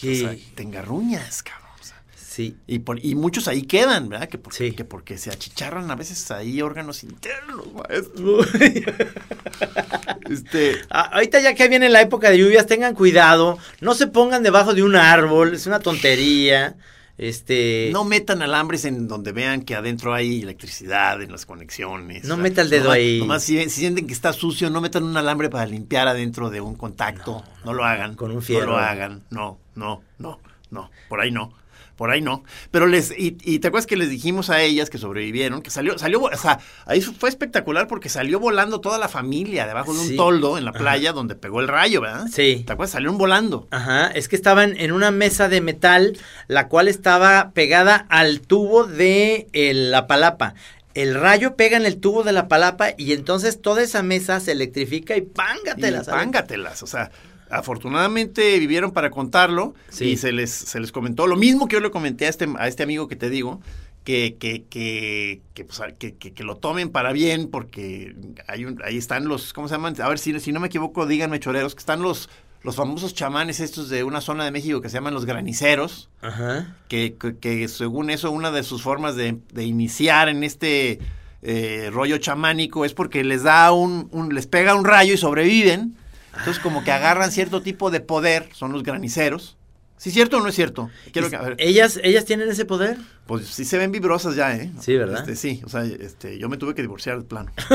[0.04, 0.24] Sí.
[0.24, 1.64] o sea, te engarruñas, cabrón.
[1.80, 2.56] o sea, Sí.
[2.66, 4.28] y, por- y muchos ahí quedan, ¿verdad?
[4.28, 4.72] Que porque, Sí.
[4.72, 8.38] que porque se achicharran a veces ahí órganos internos, maestro.
[10.30, 14.42] este, Ah, ahorita ya que viene la época de lluvias, tengan cuidado, no se pongan
[14.42, 16.76] debajo de un árbol, es una tontería.
[17.16, 22.24] Este, no metan alambres en donde vean que adentro hay electricidad en las conexiones.
[22.24, 23.18] No O sea, meta el dedo nomás- ahí.
[23.20, 26.60] Nomás si, si sienten que está sucio, no metan un alambre para limpiar adentro de
[26.60, 27.44] un contacto.
[27.64, 28.16] No, lo hagan.
[28.16, 28.66] Con un fierro.
[28.66, 29.22] No lo hagan.
[29.30, 30.90] No, no, no, no.
[31.08, 31.52] Por ahí no.
[31.96, 32.42] Por ahí no.
[32.72, 35.96] Pero les, y, y te acuerdas que les dijimos a ellas que sobrevivieron, que salió,
[35.96, 40.08] salió, o sea, ahí fue espectacular porque salió volando toda la familia debajo de un
[40.08, 40.16] Sí.
[40.16, 40.80] toldo en la Ajá.
[40.80, 42.26] playa donde pegó el rayo, ¿verdad?
[42.32, 42.64] Sí.
[42.66, 42.90] ¿Te acuerdas?
[42.90, 43.68] Salieron volando.
[43.70, 48.84] Ajá, es que estaban en una mesa de metal, la cual estaba pegada al tubo
[48.84, 50.54] de el- la palapa.
[50.94, 54.50] El rayo pega en el tubo de la palapa y entonces toda esa mesa se
[54.50, 56.08] electrifica y pángatelas.
[56.08, 57.12] Y pángatelas, o sea,
[57.58, 60.04] afortunadamente vivieron para contarlo Sí.
[60.10, 62.68] y se les, se les comentó lo mismo que yo le comenté a este, a
[62.68, 63.60] este amigo que te digo,
[64.04, 68.14] que, que, que, que, pues, que, que- que lo tomen para bien porque
[68.48, 69.94] hay un, ahí están los, ¿cómo se llaman?
[70.02, 72.28] A ver, si, si no me equivoco, díganme choreros, que están los,
[72.62, 76.76] los famosos chamanes estos de una zona de México que se llaman los graniceros, Ajá.
[76.88, 80.98] que, que- que según eso una de sus formas de, de iniciar en este
[81.46, 85.96] eh, rollo chamánico es porque les da un, un- les pega un rayo y sobreviven.
[86.38, 89.56] Entonces como que agarran cierto tipo de poder, son los graniceros.
[89.96, 90.90] ¿Sí es cierto o no es cierto?
[91.12, 92.98] Quiero que, a ver, ¿Ellas, ¿Ellas tienen ese poder?
[93.26, 94.70] pues sí se ven vibrosas ya, ¿eh?
[94.80, 95.20] Sí, ¿verdad?
[95.20, 97.52] Este, sí, o sea, este, yo me tuve que divorciar de plano.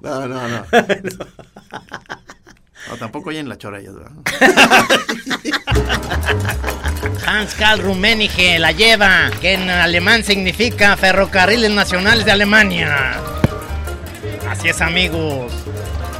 [0.00, 0.64] no, no, no.
[2.88, 4.10] No, tampoco hay en la chora ellas, ¿verdad?
[7.26, 13.14] Hans Karl Rummenigge la lleva, que en alemán significa Ferrocarriles Nacionales de Alemania.
[14.52, 15.50] Así es, amigos.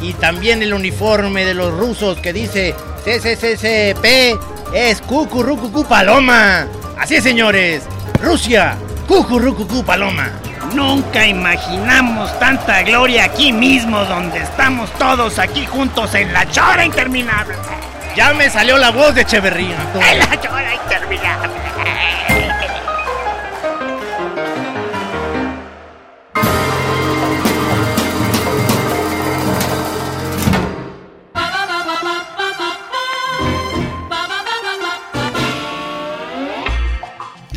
[0.01, 4.41] Y también el uniforme de los rusos que dice CCCCP
[4.73, 6.67] es Cucurrucucu Paloma.
[6.99, 7.83] Así es, señores.
[8.23, 8.75] Rusia,
[9.07, 10.31] Cucurrucucu Paloma.
[10.75, 17.55] Nunca imaginamos tanta gloria aquí mismo, donde estamos todos aquí juntos en la chora interminable.
[18.17, 19.77] Ya me salió la voz de Echeverría.
[20.11, 21.53] En la chora interminable.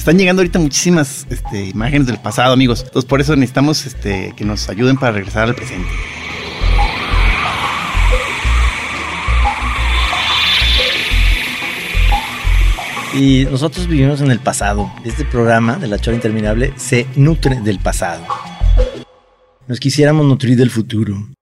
[0.05, 2.83] Están llegando ahorita muchísimas este, imágenes del pasado, amigos.
[2.85, 5.89] Entonces, por eso necesitamos este, que nos ayuden para regresar al presente.
[13.15, 14.93] Y nosotros vivimos en el pasado.
[15.03, 18.23] Este programa de La Chora Interminable se nutre del pasado.
[19.67, 21.34] Nos quisiéramos nutrir del futuro.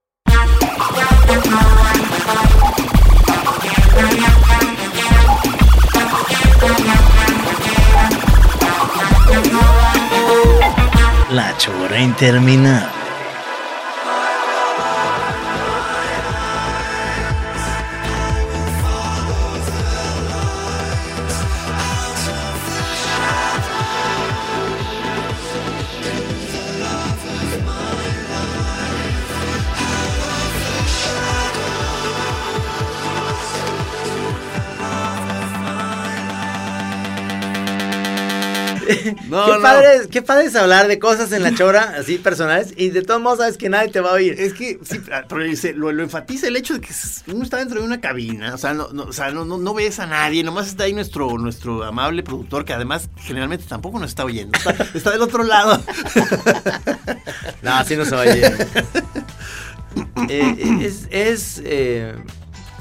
[11.34, 12.92] La Chora Interminable.
[39.29, 39.62] No, qué, no.
[39.62, 43.02] Padre, es- qué padre es hablar de cosas en la chora, así personales, y de
[43.02, 44.36] todos modos sabes que nadie te va a oír.
[44.40, 46.94] Es que sí, ah, pero dice, lo, lo enfatiza el hecho de que
[47.27, 49.73] uno está dentro de una cabina, o sea, no, no, o sea, no, no, no
[49.73, 54.10] ves a nadie, nomás está ahí nuestro, nuestro amable productor, que además generalmente tampoco nos
[54.10, 55.81] está oyendo, está, está del otro lado.
[57.62, 58.52] No, así no se oye.
[60.29, 62.15] Eh, es, es, eh,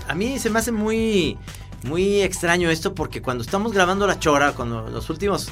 [0.09, 1.37] a mí se me hace muy,
[1.85, 5.49] muy extraño esto porque cuando estamos grabando la chora, cuando los últimos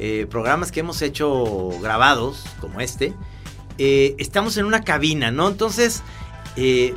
[0.00, 3.14] eh, programas que hemos hecho grabados, como este,
[3.78, 5.48] eh, estamos en una cabina, ¿no?
[5.48, 6.02] Entonces,
[6.56, 6.94] eh,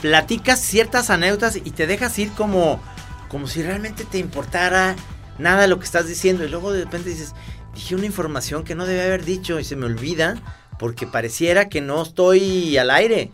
[0.00, 2.80] platicas ciertas anécdotas y te dejas ir como,
[3.28, 4.94] como si realmente te importara
[5.38, 6.44] nada lo que estás diciendo.
[6.44, 7.34] Y luego de repente dices,
[7.74, 10.36] dije una información que no debía haber dicho y se me olvida
[10.78, 13.30] porque pareciera que no estoy al aire.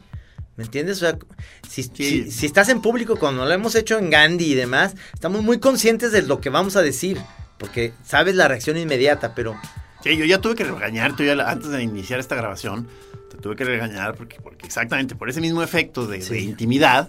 [0.57, 0.97] ¿Me entiendes?
[0.99, 1.17] O sea,
[1.69, 5.43] si, si- si estás en público, cuando lo hemos hecho en Gandhi y demás, estamos
[5.43, 7.19] muy conscientes de lo que vamos a decir.
[7.59, 9.59] Porque sabes la reacción inmediata, pero
[10.03, 12.87] Sí, yo ya tuve que regañarte, ya antes de iniciar esta grabación,
[13.33, 17.09] te tuve que regañar porque, porque exactamente por ese mismo efecto de, de intimidad,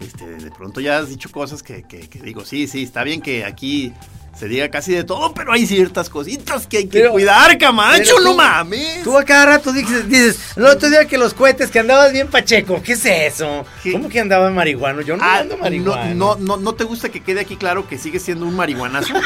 [0.00, 3.22] este, de pronto ya has dicho cosas que, que- que digo, sí, sí, está bien
[3.22, 3.94] que aquí
[4.38, 8.20] se diga casi de todo, pero hay ciertas cositas que hay que Pero- cuidar, Camacho,
[8.20, 9.02] no mames.
[9.02, 12.28] Tú a cada rato dices, dices, el otro día que los cohetes, que andabas bien
[12.28, 13.64] pacheco, ¿qué es eso?
[13.92, 15.00] ¿Cómo que andaba marihuano?
[15.00, 16.14] Yo no Ah, ando no, marihuano.
[16.14, 19.14] no, no, no te gusta que quede aquí claro que sigues siendo un marihuanazo.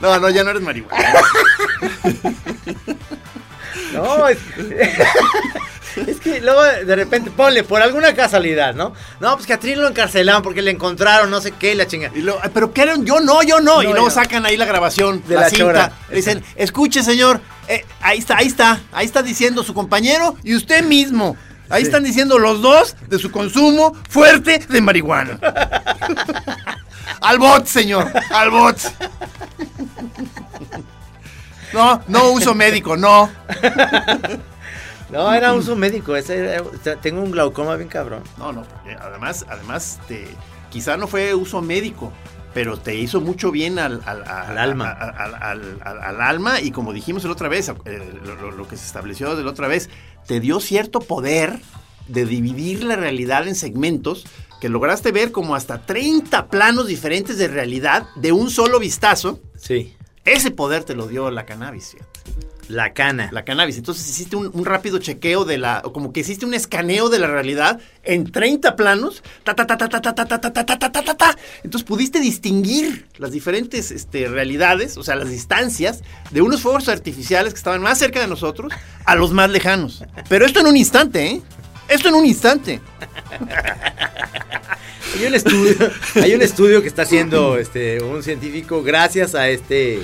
[0.00, 0.98] No, no, ya no eres marihuana.
[3.92, 4.38] No, es,
[6.06, 8.92] es que luego de repente, ponle, por alguna casualidad, ¿no?
[9.20, 11.86] No, pues que a Trin lo encarcelaron porque le encontraron no sé qué y la
[11.86, 12.10] chinga.
[12.14, 13.04] Y luego, "Ay, pero ¿qué eran?
[13.04, 13.82] Yo no, yo no.
[13.82, 15.64] y luego sacan ahí la grabación De la, la cinta.
[15.64, 15.92] chora.
[16.10, 20.54] Le dicen, escuche, señor, eh, ahí está, ahí está, ahí está diciendo su compañero y
[20.54, 21.36] usted mismo.
[21.68, 25.38] Ahí están diciendo los dos de su consumo fuerte de marihuana.
[27.20, 28.76] al bot, señor, al bot.
[31.72, 33.30] No, no uso médico, no.
[35.12, 36.64] No, era uso médico, ese era-
[37.00, 38.22] tengo un glaucoma bien cabrón.
[38.38, 40.26] No, no, porque además, además, te,
[40.70, 42.12] quizá no fue uso médico,
[42.54, 44.90] pero te hizo mucho bien al, al- a- Al alma.
[44.90, 48.20] al- al- al- al alma y como dijimos la otra vez, eh,
[48.56, 49.88] lo, que se estableció de la otra vez,
[50.26, 51.60] te dio cierto poder
[52.08, 54.26] de dividir la realidad en segmentos
[54.60, 59.40] que lograste ver como hasta 30 planos diferentes de realidad de un solo vistazo.
[59.56, 59.96] Sí.
[60.24, 61.92] Ese poder te lo dio la cannabis.
[61.92, 62.20] fíjate.
[62.68, 63.28] La cana.
[63.32, 63.76] La cannabis.
[63.78, 65.82] Entonces hiciste un, un rápido chequeo de la.
[65.84, 69.22] o como que hiciste un escaneo de la realidad en 30 planos.
[69.44, 71.38] Ta, ta, ta, ta, ta, ta, ta, ta, ta, ta, ta, ta, ta, ta, ta.
[71.64, 77.52] Entonces pudiste distinguir las diferentes este, realidades, o sea, las distancias de unos fuegos artificiales
[77.54, 78.72] que estaban más cerca de nosotros
[79.04, 80.04] a los más lejanos.
[80.28, 81.42] Pero esto en un instante, ¿eh?
[81.88, 82.80] Esto en un instante.
[85.16, 85.74] Hay un estudio,
[86.22, 90.02] hay un estudio que está haciendo este un científico gracias a este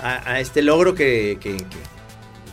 [0.00, 1.95] a, a este logro que, que- que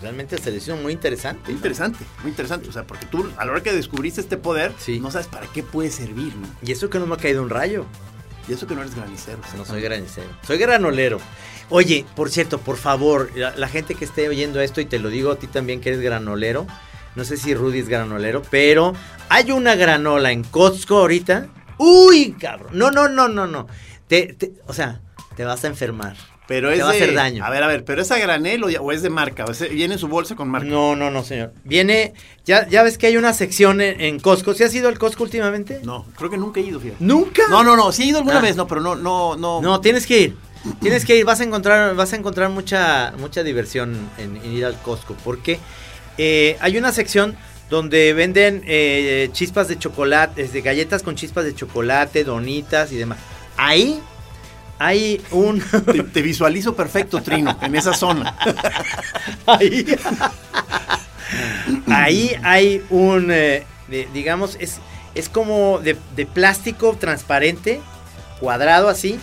[0.04, 1.42] realmente se le hizo muy interesante.
[1.46, 2.70] Muy interesante, muy interesante.
[2.70, 5.64] O sea, porque tú a la hora que descubriste este poder, no sabes para qué
[5.64, 6.48] puede servir, ¿no?
[6.62, 7.86] Y eso que no me ha caído un rayo.
[8.48, 9.40] Y eso que no eres granicero.
[9.58, 10.28] No soy granicero.
[10.46, 11.18] Soy granolero.
[11.70, 15.08] Oye, por cierto, por favor, la, la gente que esté oyendo esto, y te lo
[15.10, 16.68] digo a ti también que eres granolero,
[17.16, 18.94] no sé si Rudy es granolero, pero
[19.30, 21.48] hay una granola en Costco ahorita.
[21.78, 22.72] Uy, cabrón.
[22.74, 23.68] No, no, no, no, no.
[24.10, 25.00] Te, te- o sea,
[25.38, 26.16] te vas a enfermar.
[26.48, 27.46] Pero te es va a de- hacer daño.
[27.46, 30.00] A ver, a ver, pero es a granel o, es de marca, o viene en
[30.00, 30.68] su bolsa con marca.
[30.68, 31.54] No, no, no, señor.
[31.64, 32.14] Viene,
[32.46, 34.54] ya, ya ves que hay una sección en, en Costco.
[34.54, 35.80] ¿Sí has ido al Costco últimamente?
[35.84, 37.04] No, creo que nunca he ido, fíjate.
[37.04, 37.44] ¿Nunca?
[37.50, 38.42] No, no, no, sí he ido alguna Ah.
[38.42, 39.62] vez, no, pero no, no, no.
[39.62, 40.38] No, tienes que ir.
[40.82, 44.66] Tienes que ir, vas a encontrar, vas a encontrar mucha, mucha diversión en, en ir
[44.66, 45.16] al Costco.
[45.24, 45.60] Porque
[46.18, 47.36] eh, hay una sección
[47.70, 53.18] donde venden eh, chispas de chocolate, de galletas con chispas de chocolate, donitas y demás.
[53.58, 54.00] Ahí
[54.86, 55.60] hay un.
[55.62, 58.36] Te, te visualizo perfecto, Trino, en esa zona.
[59.46, 59.86] Ahí,
[61.92, 64.78] ahí hay un, eh, de- digamos, es,
[65.16, 67.82] es como de, de plástico transparente,
[68.40, 69.20] cuadrado así,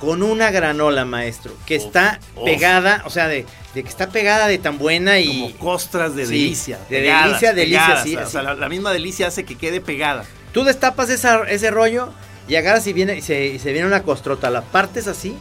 [0.00, 4.58] con una granola, maestro, que está pegada, o sea, de, de que está pegada de
[4.58, 5.26] tan buena y...
[5.52, 6.78] Como costras de Sí, delicia.
[6.90, 8.46] de pegadas, delicia, delicia, pegadas, sí, O sea, así.
[8.48, 10.24] la, la misma delicia hace que quede pegada.
[10.52, 12.12] Tú destapas esa- ese rollo
[12.52, 15.34] y agarras y viene y se, y se viene una costrota, la partes así,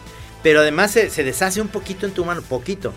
[0.44, 2.94] pero además se, se deshace un poquito en tu mano, poquito.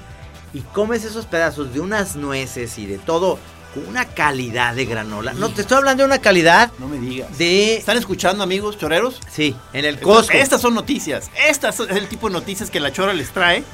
[0.53, 3.41] Y comes esos pedazos de unas nueces y de todo
[3.75, 5.33] con una calidad de granola.
[5.33, 7.37] No, te estoy hablando de una calidad No me digas.
[7.37, 7.77] de...
[7.77, 9.21] ¿Están escuchando, amigos choreros?
[9.29, 10.37] Sí, en el Costco.
[10.37, 11.29] Estas son noticias.
[11.49, 13.65] Estas son el tipo de noticias que la chora les trae.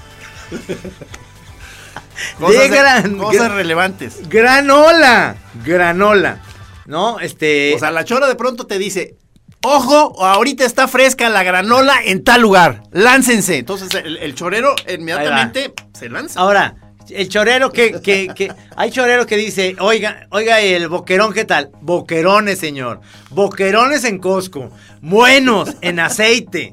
[2.48, 3.18] de gran...
[3.18, 4.26] cosas relevantes.
[4.26, 5.36] Granola.
[5.66, 6.40] Granola.
[6.86, 7.20] ¿No?
[7.20, 7.74] Este...
[7.74, 9.18] O sea, la chora de pronto te dice,
[9.62, 12.82] Ojo, ahorita está fresca la granola en tal lugar.
[12.92, 13.58] Láncense.
[13.58, 16.40] Entonces el, el chorero inmediatamente se lanza.
[16.40, 16.76] Ahora,
[17.10, 21.70] el chorero que, que, que, hay chorero que dice, oiga, oiga, el boquerón, ¿qué tal?
[21.80, 23.00] Boquerones, señor.
[23.30, 24.70] Boquerones en Costco.
[25.02, 26.72] Buenos, en aceite.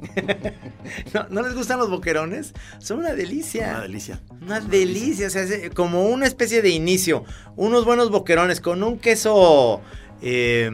[1.13, 2.53] ¿No, ¿No les gustan los boquerones?
[2.79, 3.69] Son una delicia.
[3.69, 4.21] Una delicia.
[4.41, 7.25] Una delicia, o sea, es como una especie de inicio.
[7.55, 9.81] Unos buenos boquerones con un queso,
[10.21, 10.69] eh,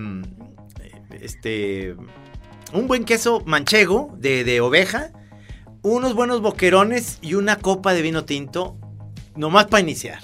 [1.22, 1.96] este,
[2.74, 5.12] un buen queso manchego de, de oveja,
[5.82, 8.78] unos buenos boquerones y una copa de vino tinto,
[9.36, 10.20] nomás para iniciar.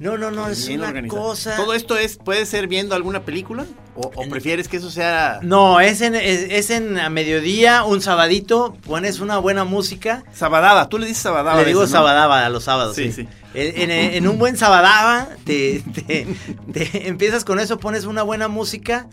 [0.00, 1.22] No, no, no, es una organizado.
[1.22, 1.56] cosa.
[1.56, 3.64] ¿Todo esto es, puede ser viendo alguna película?
[3.94, 8.02] ¿O, o prefieres que eso sea No, es en, es, es en a mediodía, un
[8.02, 10.24] sabadito, pones una buena música.
[10.32, 10.88] sabadaba?
[10.88, 11.60] Tú le dices sabadaba.
[11.60, 11.98] Le digo veces, ¿no?
[12.00, 12.96] sabadaba a los sábados.
[12.96, 13.28] Sí, Sí, sí.
[13.54, 16.26] En, en- en un buen sabadaba, te, te-
[16.72, 19.08] te empiezas con eso, pones una buena música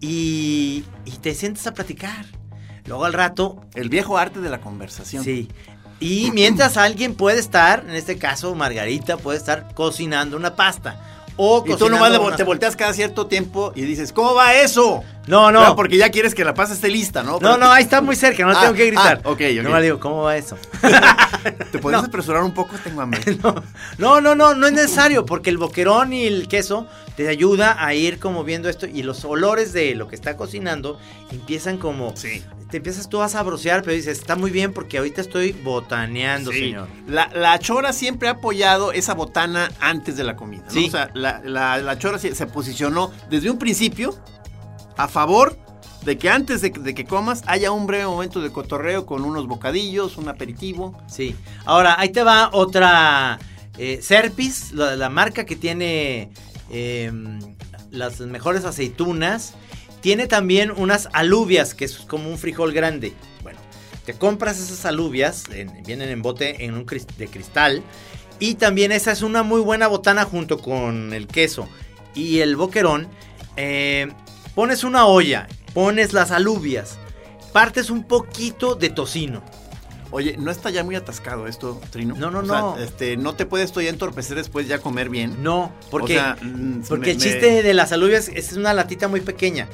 [0.00, 2.26] y, y te sientes a platicar.
[2.86, 5.24] Luego al rato, El viejo arte de la conversación.
[5.24, 5.48] sí.
[5.98, 11.00] Y mientras alguien puede estar, en este caso Margarita, puede estar cocinando una pasta.
[11.38, 15.02] O Y tú nomás unas- te volteas cada cierto tiempo y dices, ¿cómo va eso?
[15.26, 15.58] No, no.
[15.60, 17.32] Claro, porque ya quieres que la pasta esté lista, ¿no?
[17.32, 19.20] No, Pero no, ahí está muy cerca, no Ah, tengo que gritar.
[19.24, 19.62] ah, ok, ok.
[19.64, 20.56] No le digo, ¿cómo va eso?
[21.72, 22.76] ¿Te puedes apresurar un poco?
[22.82, 23.20] Tengo hambre.
[23.98, 27.94] No, no, no, no es necesario, porque el boquerón y el queso te ayuda a
[27.94, 30.98] ir como viendo esto y los olores de lo que está cocinando
[31.30, 32.14] empiezan como...
[32.16, 32.42] Sí.
[32.70, 36.58] Te empiezas tú a sabrosear, pero dices, está muy bien porque ahorita estoy botaneando, Sí.
[36.58, 36.88] señor.
[37.06, 40.64] La, la chora siempre ha apoyado esa botana antes de la comida.
[40.66, 40.70] ¿no?
[40.72, 40.86] Sí.
[40.88, 44.18] O sea, la, la- la chora se, se posicionó desde un principio
[44.96, 45.58] a favor
[46.04, 49.24] de que antes de, que- de que comas haya un breve momento de cotorreo con
[49.24, 50.96] unos bocadillos, un aperitivo.
[51.08, 51.34] Sí.
[51.64, 53.38] Ahora, ahí te va otra
[53.78, 56.30] eh, Serpis, la, marca que tiene
[56.70, 57.10] eh,
[57.90, 59.54] las mejores aceitunas.
[60.00, 63.12] Tiene también unas alubias, que es como un frijol grande.
[63.42, 63.58] Bueno,
[64.04, 67.82] te compras esas alubias, en- vienen en bote en un de cristal.
[68.38, 71.68] Y también esa es una muy buena botana junto con el queso
[72.14, 73.08] y el boquerón.
[73.56, 74.08] Eh,
[74.56, 76.98] pones una olla, pones las alubias,
[77.52, 79.44] partes un poquito de tocino.
[80.12, 82.14] Oye, ¿no está ya muy atascado esto, Trino?
[82.16, 82.78] No, no, O sea, no.
[82.78, 85.42] este, ¿No te puedes ya entorpecer después ya comer bien?
[85.42, 88.72] No, porque, O sea, mm, porque me- el me- chiste de las alubias es una
[88.72, 89.68] latita muy pequeña.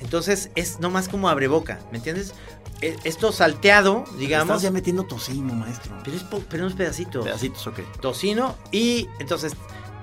[0.00, 2.34] Entonces es nomás como abre boca, ¿me entiendes?
[2.82, 4.48] E- Esto salteado, digamos.
[4.56, 5.94] Estás ya metiendo tocino, maestro.
[6.04, 7.24] Pero es pero unos pedacitos.
[7.24, 7.78] Pedacitos, ok.
[8.02, 9.54] Tocino y entonces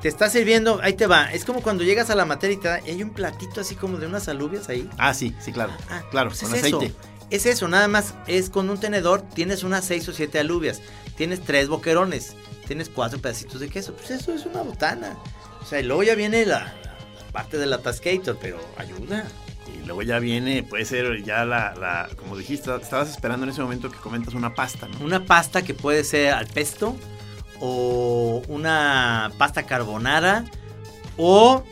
[0.04, 1.32] te está sirviendo, ahí te va.
[1.32, 3.98] Es como cuando llegas a la materia y te da- hay un platito así como
[3.98, 4.88] de unas alubias ahí.
[4.98, 5.72] Ah, sí, sí, claro.
[5.90, 6.86] Ah, claro, pues con es aceite.
[6.88, 6.96] Eso.
[7.30, 10.82] Es eso, nada más es con un tenedor, tienes unas seis o siete alubias,
[11.16, 12.36] tienes tres boquerones,
[12.68, 13.94] tienes cuatro pedacitos de queso.
[13.96, 15.18] Pues eso es una botana.
[15.62, 19.26] O sea, y luego ya viene la, la parte del atascator, pero ayuda.
[19.74, 23.62] Y luego ya viene, puede ser ya la, la- como dijiste, estabas esperando en ese
[23.62, 25.00] momento que comentas una pasta, ¿no?
[25.06, 26.98] Una pasta que puede ser al pesto
[27.66, 30.44] o una pasta carbonara
[31.16, 31.64] o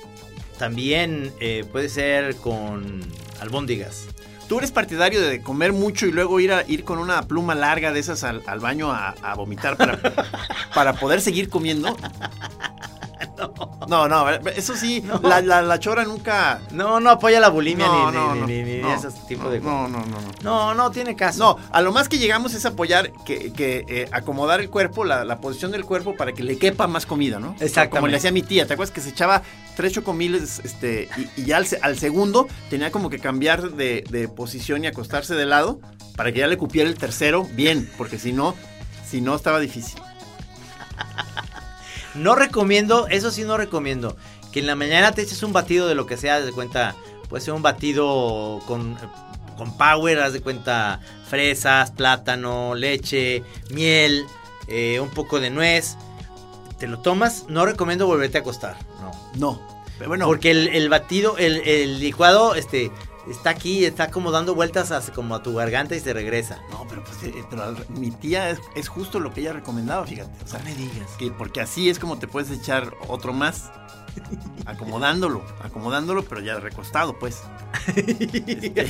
[0.57, 3.01] también eh, puede ser con
[3.41, 4.07] albóndigas.
[4.47, 7.91] ¿Tú eres partidario de comer mucho y luego ir a ir con una pluma larga
[7.91, 9.99] de esas al, al baño a, a vomitar para,
[10.73, 11.97] para poder seguir comiendo?
[13.87, 16.61] No, no, eso sí, La, la, la chora nunca...
[16.71, 19.99] No, no apoya la bulimia No, ni, no, ni- ese tipo no, de no, no,
[20.05, 20.31] no, no.
[20.43, 21.39] No, no tiene caso.
[21.39, 25.25] No, a lo más que llegamos es apoyar, que, que, eh, acomodar el cuerpo, la,
[25.25, 27.51] la posición del cuerpo para que le quepa más comida, ¿no?
[27.59, 27.89] Exactamente.
[27.97, 29.41] Como le hacía mi tía, ¿te acuerdas que se echaba
[29.75, 34.27] tres chocomiles este, y, y ya al, al segundo tenía como que cambiar de, de
[34.29, 35.79] posición y acostarse de lado
[36.15, 38.55] para que ya le cupiera el tercero bien, porque si no,
[39.09, 39.99] si no estaba difícil.
[42.15, 44.17] No recomiendo, eso sí no recomiendo,
[44.51, 46.95] que en la mañana te eches un batido de lo que sea, de cuenta,
[47.29, 48.97] puede ser un batido con,
[49.57, 50.99] con power, haz de cuenta,
[51.29, 54.25] fresas, plátano, leche, miel,
[54.67, 55.95] eh, un poco de nuez.
[56.79, 59.11] Te lo tomas, no recomiendo volverte a acostar, no.
[59.35, 59.61] No,
[59.97, 62.91] pero bueno, Porque el, el batido, el, el licuado, este,
[63.29, 66.59] está aquí, está como dando vueltas hacia- como a tu garganta y se regresa.
[66.71, 70.43] no, pero, pues, eh, pero mi tía es, es justo lo que ella recomendaba, fíjate.
[70.43, 71.11] O sea, No me digas.
[71.17, 73.71] que porque así es como te puedes echar otro más.
[74.65, 77.41] Acomodándolo, acomodándolo, pero ya recostado, pues.
[77.95, 78.87] Este,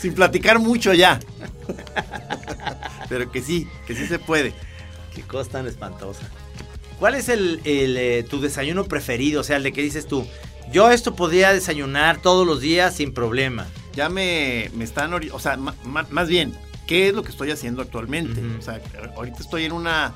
[0.00, 1.18] Sin platicar mucho ya.
[3.08, 4.52] Pero que sí, que sí se puede.
[5.14, 6.22] Qué cosa tan espantosa.
[6.98, 9.40] ¿Cuál es el, el, eh, tu desayuno preferido?
[9.40, 10.26] O sea, el de que dices tú,
[10.76, 13.66] yo esto podría desayunar todos los días sin problema.
[13.94, 16.52] Ya me, me están, o sea, ma- ma- más bien,
[16.86, 18.42] ¿qué es lo que estoy haciendo actualmente?
[18.58, 18.80] O sea,
[19.16, 20.12] ahorita estoy en una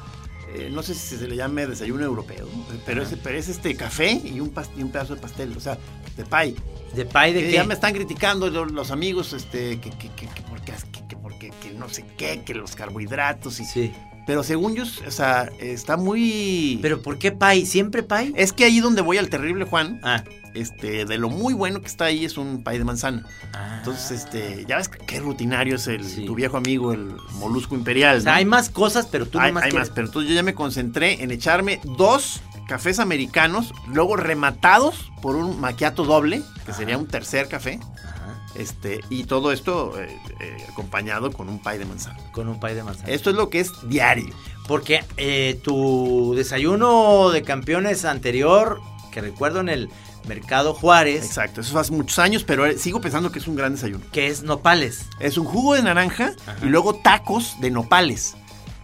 [0.55, 2.47] eh, no sé si se le llame desayuno europeo,
[2.85, 5.79] pero es, pero es este café y un, y un pedazo de pastel, o sea,
[6.17, 6.55] de pie.
[6.95, 7.53] ¿De pie de Que qué?
[7.53, 11.17] Ya me están criticando lo- los, amigos, este, que, que, que, que porque, que, que
[11.17, 13.65] porque que no sé qué, que los carbohidratos y...
[13.65, 13.93] Sí.
[14.27, 16.79] Pero según yo, o sea, está muy...
[16.83, 17.65] ¿Pero por qué pie?
[17.65, 18.33] ¿Siempre pie?
[18.37, 20.23] Es que ahí donde voy al terrible Juan, Ah.
[20.55, 23.25] Este, de lo muy bueno que está ahí es un pie de manzana.
[23.55, 23.77] Ah.
[23.79, 26.25] Entonces, este, ya ves qué rutinario es el, Sí.
[26.25, 28.19] tu viejo amigo, el molusco imperial.
[28.19, 28.39] O sea, ¿no?
[28.39, 31.23] hay más cosas, pero tú hay, nomás hay más, pero entonces yo ya me concentré
[31.23, 37.49] en echarme dos cafés americanos, luego rematados por un maquiato doble, que sería un tercer
[37.49, 37.81] café.
[38.05, 42.19] Ajá, Este, y todo esto eh, eh, acompañado con un pie de manzana.
[42.33, 43.09] con un pie de manzana.
[43.13, 44.33] Esto es lo que es diario.
[44.69, 48.81] Porque eh, tu desayuno de campeones anterior,
[49.11, 49.91] que recuerdo en el
[50.29, 53.73] Mercado Juárez, Exacto, eso hace muchos años, pero eh, sigo pensando que es un gran
[53.75, 54.05] desayuno.
[54.13, 55.07] que es nopales.
[55.19, 56.59] Es un jugo de naranja Ajá.
[56.65, 58.35] y luego tacos de nopales.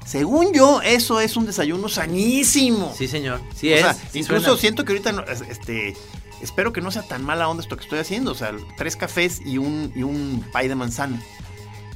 [0.04, 2.94] Según yo, eso es un desayuno sanísimo.
[2.96, 3.40] Sí, señor.
[3.54, 3.80] Sí O es.
[3.82, 4.60] sea, sí incluso suena.
[4.60, 5.96] siento que ahorita, no- este,
[6.40, 8.30] espero que no sea tan mala onda esto que estoy haciendo.
[8.32, 11.20] O sea, tres cafés y un, y un pie de manzana.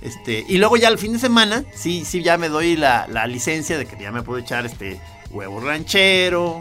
[0.02, 3.26] Este, y luego ya al fin de semana, sí, sí, ya me doy la, la
[3.26, 6.60] licencia de que ya me puedo echar este huevo ranchero,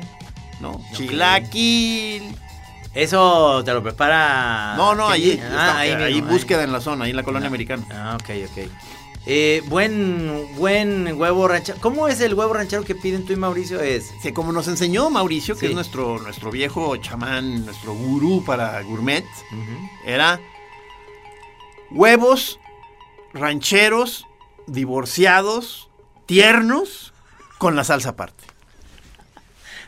[0.60, 0.80] ¿no?
[0.94, 2.36] Chilaquil.
[2.94, 4.74] Eso te lo prepara.
[4.76, 7.24] no, no, allí, Ah, está- ahí ahí, mismo, búsqueda en la zona, ahí en la
[7.24, 7.86] colonia americana.
[7.92, 8.70] Ah, ok, ok.
[9.26, 11.78] Eh, buen, buen huevo ranchero.
[11.82, 13.80] ¿Cómo es el huevo ranchero que piden tú y Mauricio?
[13.80, 14.12] Es.
[14.34, 15.66] Como nos enseñó Mauricio, que Sí.
[15.68, 19.26] es nuestro, nuestro viejo chamán, nuestro gurú para gourmet,
[20.06, 20.40] era
[21.92, 22.60] huevos
[23.34, 24.26] rancheros,
[24.68, 25.90] divorciados,
[26.26, 27.14] tiernos,
[27.60, 28.46] con la salsa aparte.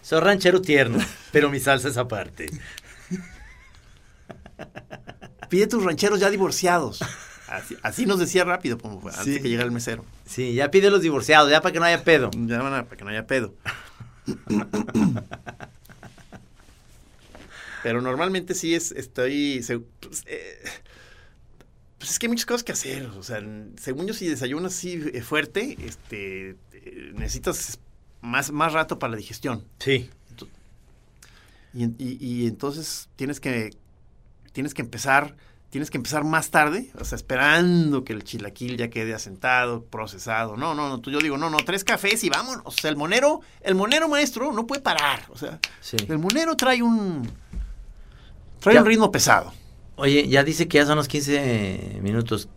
[0.04, 0.99] Soy ranchero tierno,
[1.32, 2.52] pero mi salsa es aparte.
[5.49, 6.99] Pide tus rancheros ya divorciados.
[7.47, 9.32] Así, así nos decía rápido, como antes Sí.
[9.32, 10.05] de que llegara el mesero.
[10.26, 12.32] Sí, ya pide los divorciados, ya para que no haya pedo.
[12.34, 13.53] Ya van a, para que no haya pedo.
[17.84, 20.59] Pero normalmente sí es, estoy, se- pues, eh,
[21.97, 23.05] pues es que hay muchas cosas que hacer.
[23.07, 23.41] O sea,
[23.78, 27.80] según yo si desayunas así eh, fuerte, este, eh, necesitas
[28.22, 29.66] más, más rato para la digestión.
[29.80, 30.09] Sí.
[31.74, 33.72] Y, en- y- y entonces tienes que,
[34.52, 35.36] tienes que empezar,
[35.70, 40.58] tienes que empezar más tarde, o sea, esperando que el chilaquil ya quede asentado, procesado.
[40.58, 42.64] No, no, no, tú- yo digo, no, no, tres cafés y vámonos.
[42.66, 45.22] O sea, el monero, el monero maestro no puede parar.
[45.30, 45.97] O sea, Sí.
[46.10, 47.30] el monero trae un,
[48.60, 48.82] trae Ya.
[48.82, 49.54] un ritmo pesado.
[49.95, 52.49] Oye, ya dice que ya son los 15 minutos.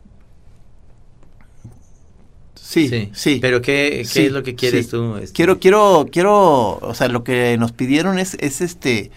[2.54, 3.38] Sí, sí.
[3.40, 4.90] Pero ¿qué, qué Sí, es lo que quieres sí.
[4.90, 5.16] tú?
[5.16, 5.32] este?
[5.34, 9.10] Quiero, quiero, quiero, o sea, lo que nos pidieron es, es este,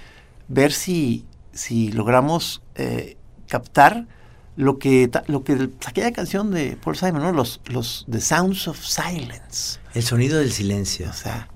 [0.48, 1.26] ver si,
[1.58, 4.08] si logramos eh, captar
[4.56, 7.32] lo que, lo que, aquella canción de Paul Simon, ¿no?
[7.32, 9.80] Los, los, The Sounds of Silence.
[9.94, 11.10] El sonido del silencio.
[11.10, 11.48] O sea,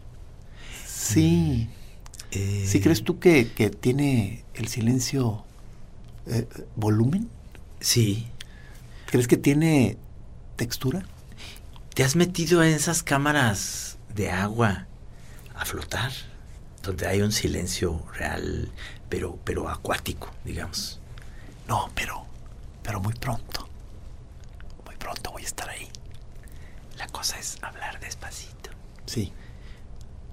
[0.86, 1.70] sí.
[2.32, 5.44] Eh, ¿Sí crees tú que, que tiene el silencio
[6.28, 7.30] eh, volumen?
[7.80, 8.28] Sí.
[9.08, 9.98] ¿Crees que tiene
[10.56, 11.04] textura?
[11.94, 14.88] ¿Te has metido en esas cámaras de agua
[15.56, 16.12] a flotar?
[16.84, 18.72] Donde hay un silencio real,
[19.12, 21.02] pero, pero acuático, digamos.
[21.68, 22.26] No, pero,
[22.82, 23.68] pero muy pronto.
[24.86, 25.90] Muy pronto voy a estar ahí.
[26.98, 28.70] La cosa es hablar despacito.
[29.06, 29.34] Sí.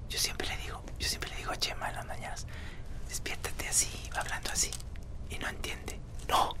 [0.09, 2.47] Yo siempre le digo, yo siempre le digo a Chema en las mañanas,
[3.09, 4.71] despiértate así, hablando así.
[5.29, 5.99] Y no entiende.
[6.29, 6.55] No.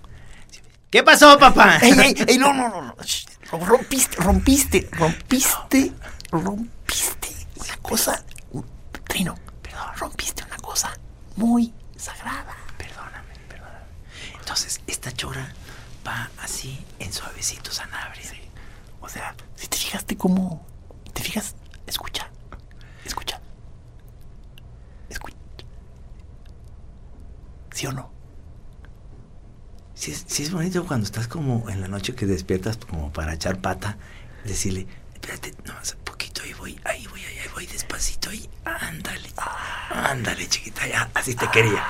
[0.89, 1.77] ¿Qué pasó, papá?
[1.81, 2.37] ¡Ey, ey, ey!
[2.37, 2.95] No, no, no, no.
[3.01, 3.27] Shh.
[3.51, 5.93] Rompiste, rompiste, rompiste,
[6.31, 8.25] rompiste una cosa.
[9.07, 10.93] Trino, perdón, rompiste una cosa
[11.37, 12.55] muy sagrada.
[12.77, 13.85] Perdóname, perdóname.
[14.39, 15.53] Entonces, esta chora
[16.05, 18.23] va así, en suavecito sanabria.
[19.01, 20.65] O sea, si te fijaste cómo.
[21.13, 21.55] ¿Te fijas?
[21.87, 22.29] Escucha.
[23.05, 23.39] Escucha.
[25.09, 25.35] Escucha.
[27.71, 28.11] ¿Sí o no?
[29.93, 33.33] Sí es, sí es bonito cuando estás como en la noche que despiertas como para
[33.33, 33.97] echar pata,
[34.45, 36.03] decirle, espérate, nomás un
[36.39, 39.29] poquito, ahí voy, ahí voy, ahí, voy, despacito, ahí, ándale,
[39.89, 41.85] ándale, chiquita, ya, así te quería.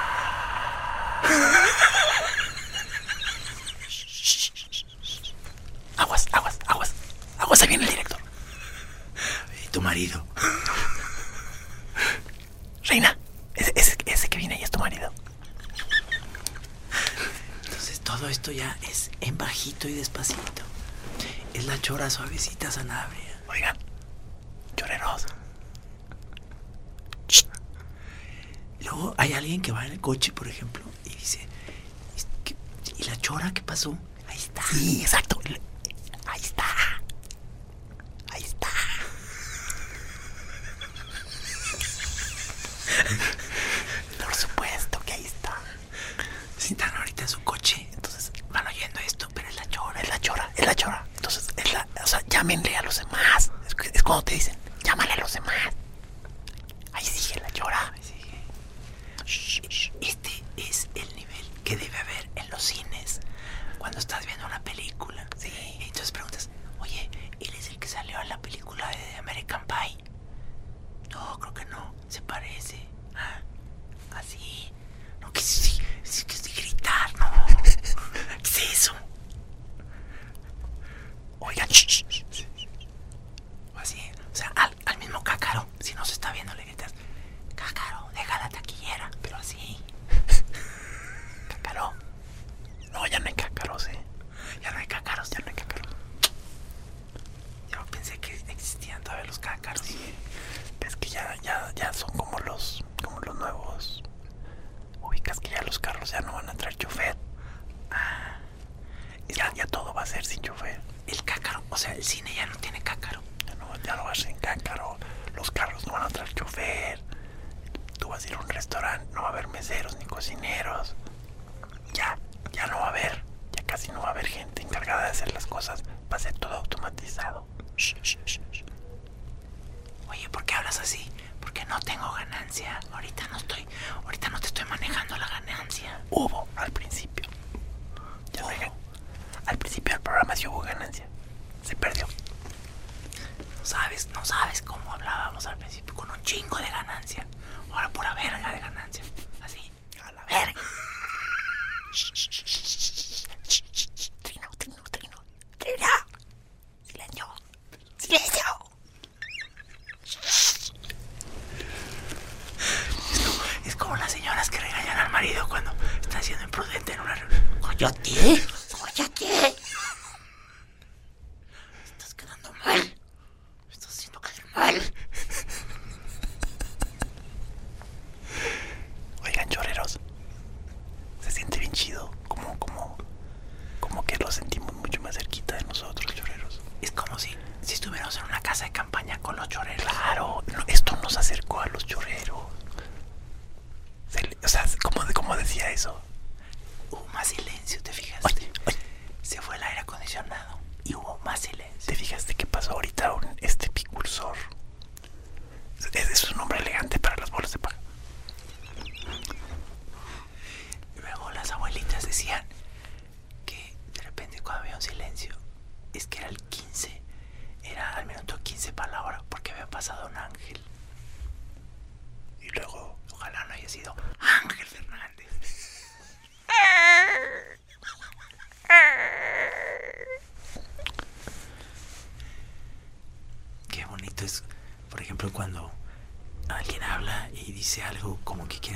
[5.98, 6.94] Aguas, aguas, aguas.
[7.38, 8.20] Aguas, ahí viene el director.
[9.64, 10.26] Y tu marido.
[12.84, 13.18] Reina,
[13.56, 15.12] ese, ese, ese que viene ahí es tu marido.
[17.66, 20.64] Entonces todo esto ya es en bajito y despacito.
[21.54, 23.42] Es la chora suavecita sanabria.
[23.48, 23.78] Oigan,
[24.80, 25.26] choreros.
[28.82, 31.46] Luego hay alguien que va en el coche, por ejemplo, y dice,
[32.98, 33.98] ¿y la chora qué pasó?
[34.28, 34.64] Ahí está.
[34.64, 35.40] Sí, exacto.
[36.26, 36.66] Ahí está.
[38.32, 38.68] Ahí está.
[44.24, 45.56] Por supuesto que ahí está.
[46.58, 50.10] Si están ahorita en su coche, entonces van oyendo esto, pero es la chora, es
[50.10, 51.06] la chora, es la chora.
[51.16, 53.52] Entonces, es la, o sea, llámenle a los demás.
[53.68, 54.58] Es, es cuando te dicen,
[55.30, 55.79] los demás.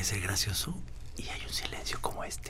[0.04, 0.76] parece gracioso
[1.16, 2.43] y hay un silencio como este.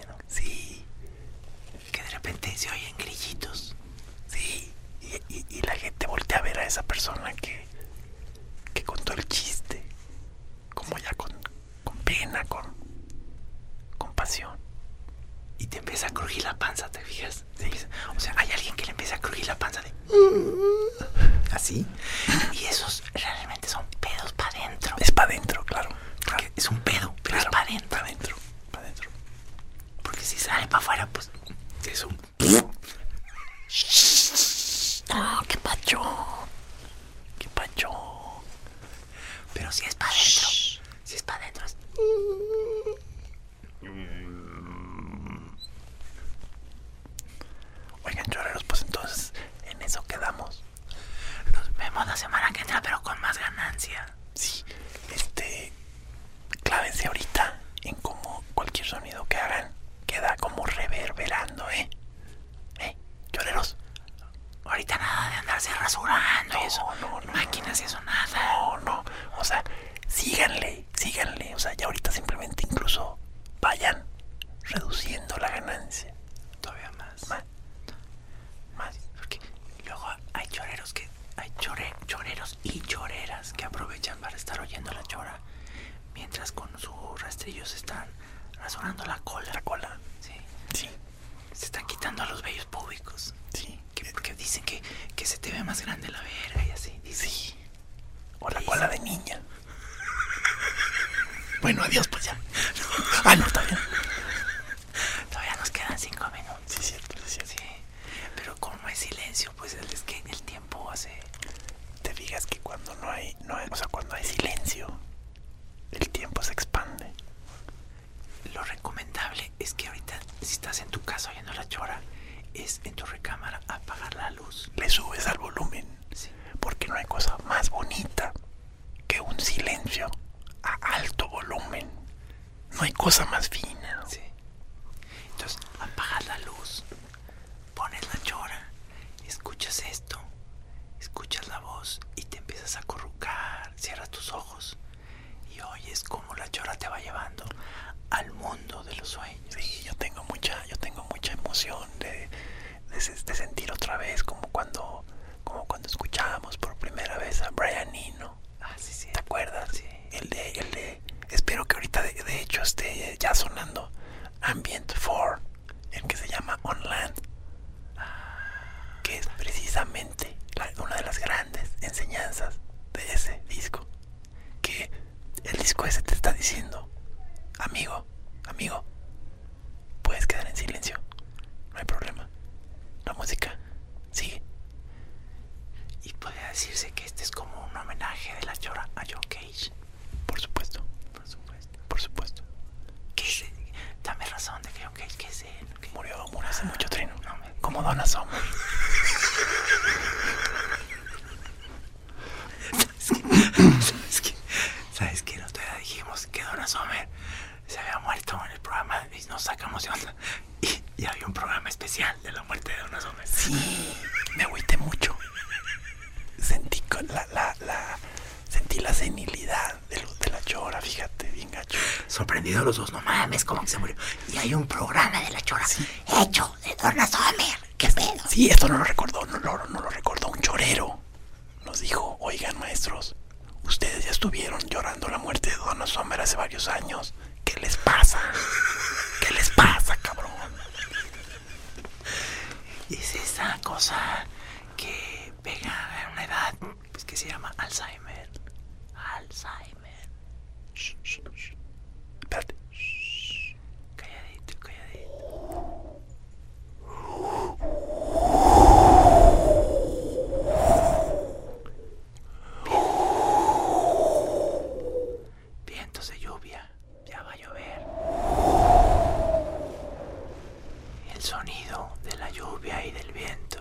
[272.24, 273.60] la lluvia y del viento.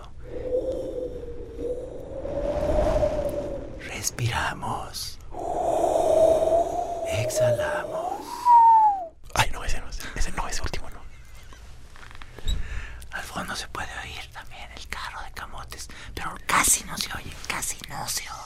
[3.79, 5.19] Respiramos.
[7.09, 8.21] Exhalamos.
[9.35, 11.01] Ay, no, ese no, ese no, ese último no.
[13.11, 17.33] Al fondo se puede oír también el carro de camotes, pero casi no se oye,
[17.47, 18.42] casi no se oye.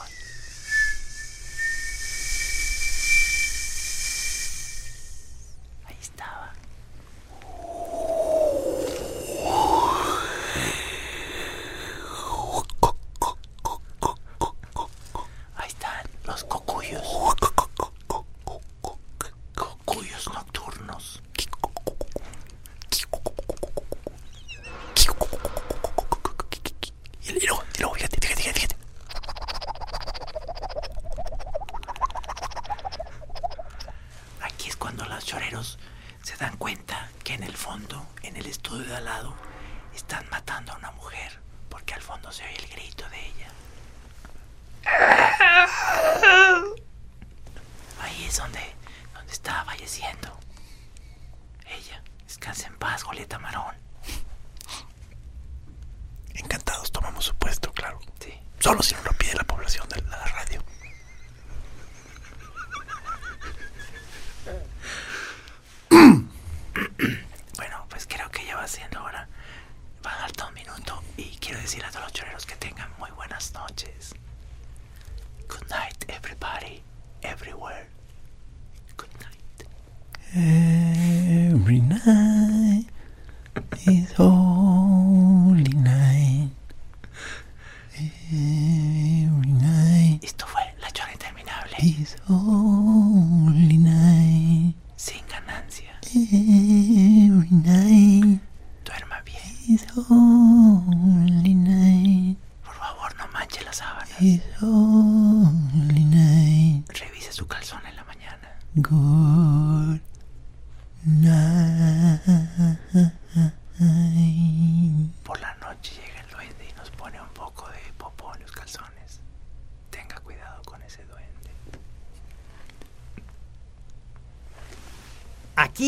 [96.18, 96.74] Yeah.